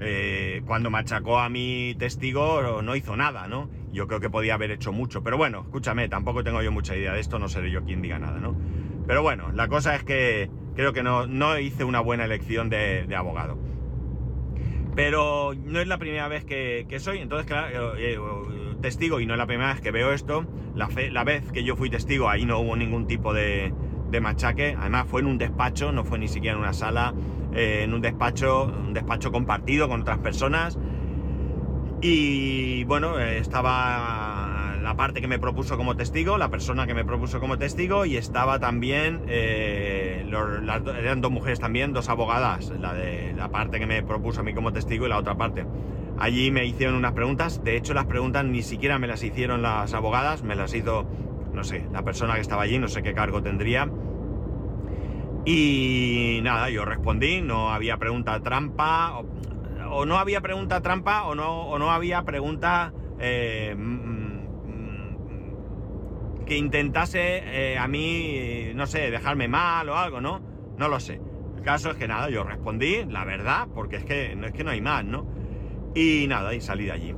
Eh, 0.00 0.62
cuando 0.66 0.90
machacó 0.90 1.38
a 1.38 1.48
mi 1.48 1.94
testigo 1.98 2.82
no 2.82 2.96
hizo 2.96 3.16
nada, 3.16 3.46
¿no? 3.46 3.70
Yo 3.92 4.06
creo 4.06 4.20
que 4.20 4.30
podía 4.30 4.54
haber 4.54 4.70
hecho 4.70 4.92
mucho. 4.92 5.22
Pero 5.22 5.36
bueno, 5.36 5.62
escúchame, 5.62 6.08
tampoco 6.08 6.42
tengo 6.42 6.62
yo 6.62 6.72
mucha 6.72 6.96
idea 6.96 7.12
de 7.12 7.20
esto, 7.20 7.38
no 7.38 7.48
seré 7.48 7.70
yo 7.70 7.84
quien 7.84 8.02
diga 8.02 8.18
nada, 8.18 8.40
¿no? 8.40 8.56
Pero 9.06 9.22
bueno, 9.22 9.52
la 9.52 9.68
cosa 9.68 9.94
es 9.94 10.04
que 10.04 10.50
creo 10.74 10.92
que 10.92 11.02
no, 11.02 11.26
no 11.26 11.58
hice 11.58 11.84
una 11.84 12.00
buena 12.00 12.24
elección 12.24 12.68
de 12.70 13.14
abogado. 13.16 13.58
Pero 14.94 15.54
no 15.54 15.80
es 15.80 15.86
la 15.86 15.98
primera 15.98 16.28
vez 16.28 16.44
que, 16.44 16.86
soy, 16.98 17.18
entonces, 17.18 17.46
claro, 17.46 17.96
eh, 17.96 18.14
eh, 18.14 18.76
testigo 18.82 19.20
y 19.20 19.26
no 19.26 19.34
es 19.34 19.38
la 19.38 19.46
primera 19.46 19.72
vez 19.72 19.80
que 19.80 19.90
veo 19.90 20.12
esto. 20.12 20.44
La, 20.74 20.88
la 21.10 21.24
vez 21.24 21.50
que 21.50 21.64
yo 21.64 21.76
fui 21.76 21.88
testigo, 21.88 22.28
ahí 22.28 22.44
no 22.44 22.58
hubo 22.58 22.76
ningún 22.76 23.06
tipo 23.06 23.32
de, 23.32 23.72
machaque. 24.20 24.76
Además, 24.78 25.06
fue 25.08 25.22
en 25.22 25.28
un 25.28 25.38
despacho, 25.38 25.92
no 25.92 26.04
fue 26.04 26.18
ni 26.18 26.28
siquiera 26.28 26.56
en 26.56 26.62
una 26.62 26.74
sala, 26.74 27.14
eh, 27.54 27.82
en 27.84 27.94
un 27.94 28.00
despacho, 28.00 28.64
un 28.64 28.92
despacho 28.92 29.30
compartido 29.32 29.88
con 29.88 30.02
otras 30.02 30.18
personas. 30.18 30.78
Y 32.00 32.82
bueno, 32.84 33.20
estaba 33.20 34.76
la 34.82 34.96
parte 34.96 35.20
que 35.20 35.28
me 35.28 35.38
propuso 35.38 35.76
como 35.76 35.94
testigo, 35.94 36.36
la 36.36 36.48
persona 36.50 36.84
que 36.86 36.94
me 36.94 37.04
propuso 37.04 37.38
como 37.38 37.58
testigo, 37.58 38.04
y 38.04 38.16
estaba 38.16 38.58
también, 38.58 39.22
eh, 39.28 40.24
eran 40.98 41.20
dos 41.20 41.30
mujeres 41.30 41.60
también, 41.60 41.92
dos 41.92 42.08
abogadas, 42.08 42.70
la 42.80 42.92
de 42.92 43.32
la 43.34 43.50
parte 43.50 43.78
que 43.78 43.86
me 43.86 44.02
propuso 44.02 44.40
a 44.40 44.42
mí 44.42 44.52
como 44.52 44.72
testigo 44.72 45.06
y 45.06 45.10
la 45.10 45.18
otra 45.18 45.36
parte. 45.36 45.64
Allí 46.18 46.50
me 46.50 46.66
hicieron 46.66 46.96
unas 46.96 47.12
preguntas, 47.12 47.62
de 47.62 47.76
hecho 47.76 47.94
las 47.94 48.06
preguntas 48.06 48.44
ni 48.44 48.62
siquiera 48.62 48.98
me 48.98 49.06
las 49.06 49.22
hicieron 49.22 49.62
las 49.62 49.94
abogadas, 49.94 50.42
me 50.42 50.56
las 50.56 50.74
hizo, 50.74 51.06
no 51.52 51.62
sé, 51.62 51.86
la 51.92 52.02
persona 52.02 52.34
que 52.34 52.40
estaba 52.40 52.62
allí, 52.62 52.80
no 52.80 52.88
sé 52.88 53.02
qué 53.02 53.14
cargo 53.14 53.42
tendría. 53.42 53.88
Y 55.44 56.40
nada, 56.42 56.70
yo 56.70 56.84
respondí, 56.84 57.40
no 57.40 57.72
había 57.72 57.96
pregunta 57.96 58.40
trampa, 58.40 59.22
o, 59.90 60.06
no 60.06 60.18
había 60.18 60.40
pregunta 60.40 60.80
trampa, 60.80 61.24
o 61.24 61.34
no, 61.34 61.64
o 61.64 61.78
no 61.78 61.90
había 61.90 62.22
pregunta... 62.22 62.92
Eh, 63.18 63.76
que 66.46 66.56
intentase 66.56 67.42
eh, 67.46 67.78
a 67.78 67.88
mí, 67.88 68.72
no 68.74 68.86
sé, 68.86 69.10
dejarme 69.10 69.48
mal 69.48 69.88
o 69.88 69.96
algo, 69.96 70.20
¿no? 70.20 70.40
No 70.76 70.88
lo 70.88 71.00
sé. 71.00 71.20
El 71.56 71.62
caso 71.62 71.90
es 71.90 71.96
que 71.96 72.08
nada, 72.08 72.28
yo 72.30 72.44
respondí 72.44 73.04
la 73.08 73.24
verdad, 73.24 73.68
porque 73.74 73.96
es 73.96 74.04
que 74.04 74.34
no 74.36 74.46
es 74.46 74.52
que 74.52 74.64
no 74.64 74.70
hay 74.70 74.80
más, 74.80 75.04
¿no? 75.04 75.26
Y 75.94 76.26
nada, 76.28 76.54
y 76.54 76.60
salí 76.60 76.86
de 76.86 76.92
allí. 76.92 77.14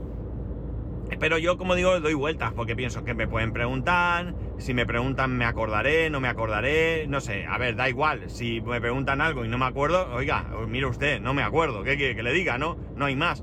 Pero 1.19 1.39
yo, 1.39 1.57
como 1.57 1.75
digo, 1.75 2.01
doy 2.01 2.15
vueltas 2.15 2.53
porque 2.53 2.77
pienso 2.77 3.05
que 3.05 3.15
me 3.15 3.29
pueden 3.29 3.53
preguntar, 3.53 4.35
si 4.59 4.75
me 4.75 4.87
preguntan 4.87 5.37
me 5.37 5.45
acordaré, 5.45 6.11
no 6.11 6.21
me 6.21 6.29
acordaré, 6.29 7.07
no 7.09 7.21
sé, 7.21 7.47
a 7.47 7.59
ver, 7.59 7.77
da 7.77 7.89
igual, 7.89 8.31
si 8.31 8.61
me 8.61 8.81
preguntan 8.81 9.21
algo 9.21 9.45
y 9.45 9.49
no 9.49 9.59
me 9.59 9.67
acuerdo, 9.67 10.09
oiga, 10.13 10.51
mire 10.69 10.87
usted, 10.87 11.21
no 11.21 11.35
me 11.35 11.43
acuerdo, 11.43 11.83
¿qué 11.83 11.97
quiere 11.97 12.15
que 12.15 12.23
le 12.23 12.33
diga, 12.33 12.59
no? 12.59 12.77
No 12.97 13.07
hay 13.07 13.17
más. 13.17 13.43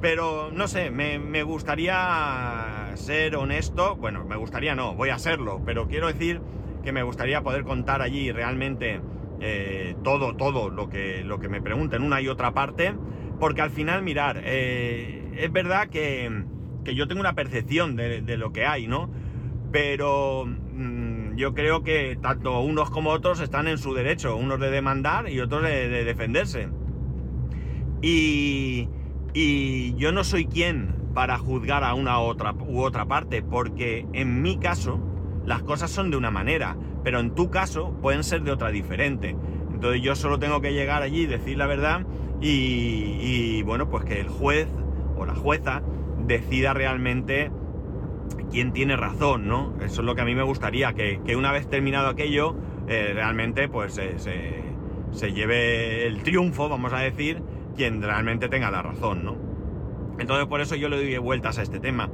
Pero, 0.00 0.50
no 0.52 0.68
sé, 0.68 0.90
me, 0.90 1.18
me 1.18 1.42
gustaría 1.42 2.92
ser 2.94 3.36
honesto, 3.36 3.96
bueno, 3.96 4.24
me 4.24 4.36
gustaría 4.36 4.74
no, 4.74 4.94
voy 4.94 5.08
a 5.08 5.18
serlo, 5.18 5.62
pero 5.64 5.88
quiero 5.88 6.06
decir 6.08 6.40
que 6.84 6.92
me 6.92 7.02
gustaría 7.02 7.42
poder 7.42 7.64
contar 7.64 8.02
allí 8.02 8.30
realmente 8.30 9.00
eh, 9.40 9.96
todo, 10.02 10.36
todo 10.36 10.70
lo 10.70 10.88
que, 10.88 11.22
lo 11.24 11.38
que 11.38 11.48
me 11.48 11.60
pregunten 11.60 12.02
una 12.02 12.20
y 12.20 12.28
otra 12.28 12.52
parte, 12.52 12.94
porque 13.38 13.60
al 13.60 13.70
final, 13.70 14.02
mirar, 14.02 14.40
eh, 14.44 15.34
es 15.36 15.52
verdad 15.52 15.88
que, 15.88 16.44
que, 16.84 16.94
yo 16.94 17.06
tengo 17.08 17.20
una 17.20 17.34
percepción 17.34 17.96
de, 17.96 18.36
lo 18.36 18.52
que 18.52 18.64
hay, 18.64 18.86
¿no? 18.86 19.10
Pero 19.76 20.46
mm, 20.46 21.36
yo 21.36 21.52
creo 21.52 21.82
que 21.82 22.16
tanto 22.22 22.60
unos 22.60 22.88
como 22.88 23.10
otros 23.10 23.40
están 23.40 23.68
en 23.68 23.76
su 23.76 23.92
derecho, 23.92 24.34
unos 24.34 24.58
de 24.58 24.70
demandar 24.70 25.28
y 25.28 25.38
otros 25.38 25.64
de, 25.64 25.90
de 25.90 26.02
defenderse. 26.02 26.70
Y, 28.00 28.88
y 29.34 29.94
yo 29.96 30.12
no 30.12 30.24
soy 30.24 30.46
quien 30.46 30.94
para 31.12 31.36
juzgar 31.36 31.84
a 31.84 31.92
una 31.92 32.20
otra, 32.20 32.54
u 32.54 32.80
otra 32.80 33.04
parte, 33.04 33.42
porque 33.42 34.06
en 34.14 34.40
mi 34.40 34.56
caso 34.56 34.98
las 35.44 35.62
cosas 35.62 35.90
son 35.90 36.10
de 36.10 36.16
una 36.16 36.30
manera, 36.30 36.74
pero 37.04 37.20
en 37.20 37.34
tu 37.34 37.50
caso 37.50 37.98
pueden 38.00 38.24
ser 38.24 38.44
de 38.44 38.52
otra 38.52 38.70
diferente. 38.70 39.36
Entonces 39.74 40.00
yo 40.00 40.16
solo 40.16 40.38
tengo 40.38 40.62
que 40.62 40.72
llegar 40.72 41.02
allí 41.02 41.24
y 41.24 41.26
decir 41.26 41.58
la 41.58 41.66
verdad 41.66 42.06
y, 42.40 43.60
bueno, 43.64 43.90
pues 43.90 44.06
que 44.06 44.20
el 44.20 44.28
juez 44.30 44.68
o 45.18 45.26
la 45.26 45.34
jueza 45.34 45.82
decida 46.26 46.72
realmente 46.72 47.50
quién 48.56 48.72
tiene 48.72 48.96
razón, 48.96 49.46
¿no? 49.46 49.74
Eso 49.82 50.00
es 50.00 50.06
lo 50.06 50.14
que 50.14 50.22
a 50.22 50.24
mí 50.24 50.34
me 50.34 50.42
gustaría, 50.42 50.94
que, 50.94 51.36
una 51.36 51.52
vez 51.52 51.68
terminado 51.68 52.08
aquello, 52.08 52.56
eh, 52.88 53.10
realmente 53.12 53.68
pues 53.68 53.92
se, 53.92 55.32
lleve 55.34 56.06
el 56.06 56.22
triunfo, 56.22 56.66
vamos 56.70 56.94
a 56.94 57.00
decir, 57.00 57.42
quien 57.76 58.00
realmente 58.00 58.48
tenga 58.48 58.70
la 58.70 58.80
razón, 58.80 59.26
¿no? 59.26 59.36
Entonces 60.18 60.46
por 60.46 60.62
eso 60.62 60.74
yo 60.74 60.88
le 60.88 60.96
doy 60.96 61.18
vueltas 61.18 61.58
a 61.58 61.62
este 61.64 61.80
tema. 61.80 62.08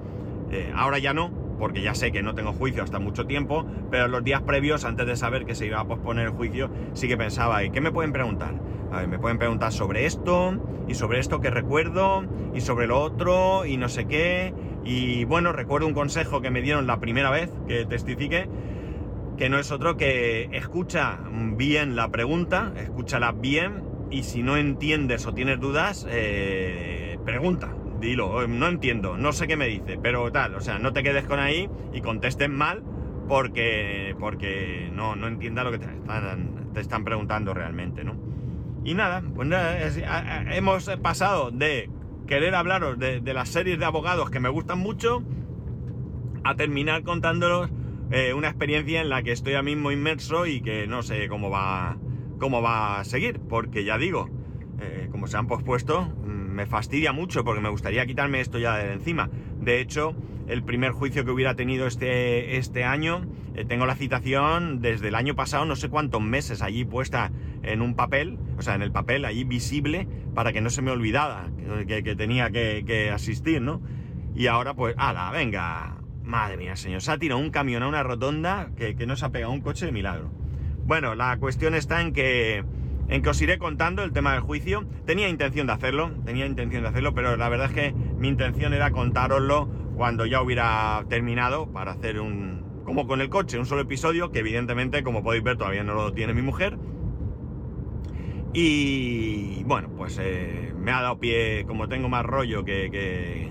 Eh, 0.51 0.73
ahora 0.75 0.99
ya 0.99 1.15
no, 1.15 1.31
porque 1.61 1.81
ya 1.81 1.95
sé 1.95 2.11
que 2.11 2.25
no 2.25 2.35
tengo 2.35 2.53
juicio 2.53 2.83
hasta 2.83 2.99
mucho 2.99 3.25
tiempo, 3.25 3.65
pero 3.93 4.09
los 4.09 4.25
días 4.25 4.43
previos, 4.43 4.85
antes 4.85 5.07
de 5.07 5.15
saber 5.15 5.45
que 5.45 5.55
se 5.55 5.67
iba 5.67 5.79
a 5.79 5.85
posponer 5.87 6.27
el 6.27 6.33
juicio, 6.33 6.73
sí 6.93 7.07
que 7.07 7.17
pensaba, 7.17 7.63
¿y 7.63 7.71
qué 7.71 7.81
me 7.81 7.93
pueden 7.93 8.13
preguntar? 8.13 8.55
Me 9.09 9.19
pueden 9.21 9.39
preguntar 9.39 9.73
sobre 9.73 10.07
esto, 10.07 10.61
y 10.89 10.95
sobre 10.95 11.21
esto 11.21 11.41
que 11.41 11.51
recuerdo, 11.51 12.25
y 12.53 12.61
sobre 12.61 12.87
lo 12.87 13.01
otro, 13.01 13.65
y 13.65 13.77
no 13.77 13.89
sé 13.89 14.07
qué. 14.07 14.53
Y 14.85 15.25
bueno, 15.25 15.53
recuerdo 15.53 15.87
un 15.87 15.95
consejo 15.95 16.41
que 16.41 16.51
me 16.51 16.63
dieron 16.63 16.87
la 16.87 16.99
primera 16.99 17.31
vez 17.31 17.51
que 17.69 17.85
testifique, 17.85 18.49
que 19.37 19.49
no 19.49 19.59
es 19.59 19.71
otro 19.71 19.97
que 19.97 20.49
escucha 20.53 21.19
bien 21.57 21.97
la 21.97 22.09
pregunta, 22.09 22.73
escúchala 22.77 23.33
bien, 23.33 23.85
y 24.11 24.25
si 24.25 24.43
no 24.43 24.57
entiendes 24.57 25.27
o 25.27 25.33
tienes 25.33 25.59
dudas, 25.59 26.07
eh, 26.11 27.19
pregunta, 27.25 27.75
dilo, 28.01 28.47
no 28.47 28.69
entiendo, 28.69 29.17
no 29.17 29.33
sé 29.33 29.47
qué 29.47 29.57
me 29.57 29.67
dice, 29.67 29.99
pero 30.03 30.31
tal, 30.31 30.55
o 30.55 30.61
sea, 30.61 30.79
no 30.79 30.93
te 30.93 31.03
quedes 31.03 31.25
con 31.25 31.39
ahí 31.39 31.69
y 31.93 32.03
contesten 32.03 32.55
mal 32.55 32.83
porque, 33.29 34.15
porque 34.19 34.91
no, 34.93 35.17
no 35.17 35.29
entienda 35.29 35.65
lo 35.65 35.71
que 35.71 35.79
te 35.79 35.87
están, 35.87 36.71
te 36.75 36.81
están 36.81 37.05
preguntando 37.05 37.55
realmente, 37.55 38.05
¿no? 38.05 38.17
Y 38.85 38.95
nada, 38.95 39.23
pues 39.35 39.49
nada, 39.49 39.79
hemos 40.55 40.91
pasado 41.03 41.51
de 41.51 41.89
querer 42.33 42.55
hablaros 42.55 42.99
de, 42.99 43.21
las 43.35 43.51
series 43.51 43.79
de 43.79 43.85
abogados 43.85 44.31
que 44.31 44.41
me 44.41 44.49
gustan 44.49 44.79
mucho 44.79 45.23
a 46.45 46.55
terminar 46.55 47.03
contándolos 47.03 47.69
eh, 48.11 48.33
una 48.33 48.49
experiencia 48.49 49.03
en 49.03 49.11
la 49.11 49.23
que 49.23 49.33
estoy 49.33 49.53
ahora 49.53 49.65
mismo 49.65 49.93
inmerso 49.93 50.47
y 50.47 50.63
que 50.63 50.87
no 50.87 51.03
sé 51.03 51.29
cómo 51.29 51.51
va, 51.51 51.99
cómo 52.39 52.63
va 52.63 53.01
a 53.01 53.05
seguir, 53.05 53.39
porque 53.39 53.85
ya 53.85 53.99
digo, 53.99 54.31
eh, 54.81 55.09
como 55.11 55.27
se 55.27 55.37
han 55.37 55.47
pospuesto, 55.47 56.11
me 56.25 56.65
fastidia 56.65 57.13
mucho 57.13 57.45
porque 57.45 57.61
me 57.61 57.69
gustaría 57.69 58.07
quitarme 58.07 58.41
esto 58.41 58.59
ya 58.59 58.79
de 58.79 58.95
encima. 58.95 59.29
De 59.61 59.83
hecho, 59.83 60.15
el 60.49 60.63
primer 60.63 60.93
juicio 60.93 61.27
que 61.27 61.33
hubiera 61.33 61.55
tenido 61.55 61.87
este, 61.87 62.57
este 62.57 62.85
año, 62.85 63.27
eh, 63.55 63.67
tengo 63.67 63.85
la 63.85 63.95
citación 63.95 64.81
desde 64.81 65.09
el 65.09 65.17
año 65.17 65.35
pasado, 65.35 65.67
no 65.67 65.77
sé 65.77 65.91
cuántos 65.91 66.23
meses 66.23 66.63
allí 66.63 66.87
puesta 66.87 67.31
en 67.63 67.83
un 67.83 67.95
papel, 67.95 68.39
o 68.59 68.63
sea, 68.63 68.75
en 68.75 68.83
el 68.83 68.93
papel 68.93 69.25
allí 69.25 69.45
visible, 69.45 70.09
para 70.35 70.53
que 70.53 70.61
no 70.61 70.71
se 70.71 70.83
me 70.83 70.91
olvidara 70.91 71.51
que, 71.87 72.17
tenía 72.17 72.51
que, 72.51 73.11
asistir, 73.13 73.61
¿no? 73.61 73.81
Y 74.35 74.47
ahora 74.47 74.75
pues, 74.75 74.95
ala, 74.99 75.31
venga, 75.31 75.99
madre 76.23 76.57
mía, 76.57 76.77
señor, 76.77 77.03
se 77.03 77.13
ha 77.13 77.19
tirado 77.19 77.41
un 77.41 77.51
camión 77.51 77.83
a 77.83 77.89
una 77.89 78.03
rotonda 78.03 78.71
que, 78.77 78.97
que 78.97 79.07
no 79.07 79.17
se 79.17 79.25
ha 79.25 79.31
pegado 79.31 79.53
un 79.53 79.61
coche 79.61 79.87
de 79.87 79.93
milagro. 79.93 80.31
Bueno, 80.85 81.15
la 81.15 81.37
cuestión 81.39 81.75
está 81.75 82.01
en 82.01 82.13
que 82.13 82.65
en 83.09 83.21
que 83.21 83.29
os 83.29 83.43
iré 83.43 83.59
contando 83.59 84.03
el 84.03 84.13
tema 84.13 84.33
del 84.33 84.41
juicio. 84.41 84.87
Tenía 85.05 85.29
intención 85.29 85.67
de 85.67 85.75
hacerlo, 85.75 86.13
tenía 86.25 86.47
intención 86.47 86.83
de 86.83 86.89
hacerlo, 86.89 87.15
pero 87.15 87.37
la 87.37 87.49
verdad 87.51 87.67
es 87.67 87.73
que 87.73 87.93
mi 87.93 88.29
intención 88.29 88.73
era 88.73 88.91
contároslo 88.91 89.69
cuando 89.97 90.25
ya 90.25 90.41
hubiera 90.41 91.05
terminado 91.11 91.71
para 91.71 91.93
hacer 91.93 92.21
un, 92.21 92.65
como 92.85 93.07
con 93.07 93.21
el 93.21 93.29
coche, 93.29 93.59
un 93.59 93.67
solo 93.67 93.83
episodio, 93.83 94.33
que 94.33 94.39
evidentemente, 94.39 95.03
como 95.03 95.23
podéis 95.23 95.45
ver, 95.45 95.57
todavía 95.59 95.85
no 95.85 95.95
lo 95.95 96.13
tiene 96.13 96.33
mi 96.33 96.43
mujer. 96.43 96.79
Y 98.55 99.65
bueno, 99.65 99.89
pues 99.97 100.19
eh, 100.21 100.75
me 100.77 100.93
ha 100.93 101.01
dado 101.01 101.19
pie, 101.19 101.65
como 101.67 101.89
tengo 101.89 102.09
más 102.09 102.25
rollo 102.25 102.65
que, 102.65 103.51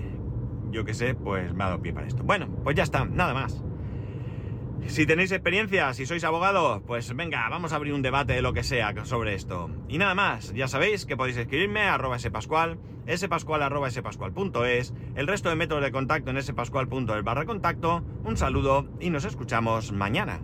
yo 0.70 0.84
que 0.84 0.94
sé, 0.94 1.14
pues 1.14 1.52
me 1.54 1.64
ha 1.64 1.68
dado 1.68 1.82
pie 1.82 1.92
para 1.92 2.06
esto. 2.06 2.22
Bueno, 2.22 2.48
pues 2.62 2.76
ya 2.76 2.84
está, 2.84 3.04
nada 3.04 3.34
más. 3.34 3.62
Si 4.86 5.06
tenéis 5.06 5.32
experiencia, 5.32 5.92
si 5.94 6.06
sois 6.06 6.24
abogados, 6.24 6.82
pues 6.86 7.14
venga, 7.16 7.48
vamos 7.48 7.72
a 7.72 7.76
abrir 7.76 7.94
un 7.94 8.02
debate 8.02 8.34
de 8.34 8.42
lo 8.42 8.52
que 8.52 8.62
sea 8.62 8.92
sobre 9.04 9.34
esto. 9.34 9.70
Y 9.88 9.98
nada 9.98 10.14
más, 10.14 10.52
ya 10.54 10.68
sabéis 10.68 11.06
que 11.06 11.16
podéis 11.16 11.36
escribirme 11.36 11.82
a 11.82 11.94
arroba 11.94 12.18
spascual, 12.18 12.78
spascual 13.16 13.62
arroba 13.62 13.90
spascual.es, 13.90 14.94
el 15.14 15.26
resto 15.26 15.48
de 15.48 15.56
métodos 15.56 15.82
de 15.82 15.92
contacto 15.92 16.30
en 16.30 16.42
spascual.es 16.42 17.24
barra 17.24 17.46
contacto. 17.46 18.04
Un 18.24 18.36
saludo 18.36 18.86
y 19.00 19.10
nos 19.10 19.24
escuchamos 19.24 19.92
mañana. 19.92 20.40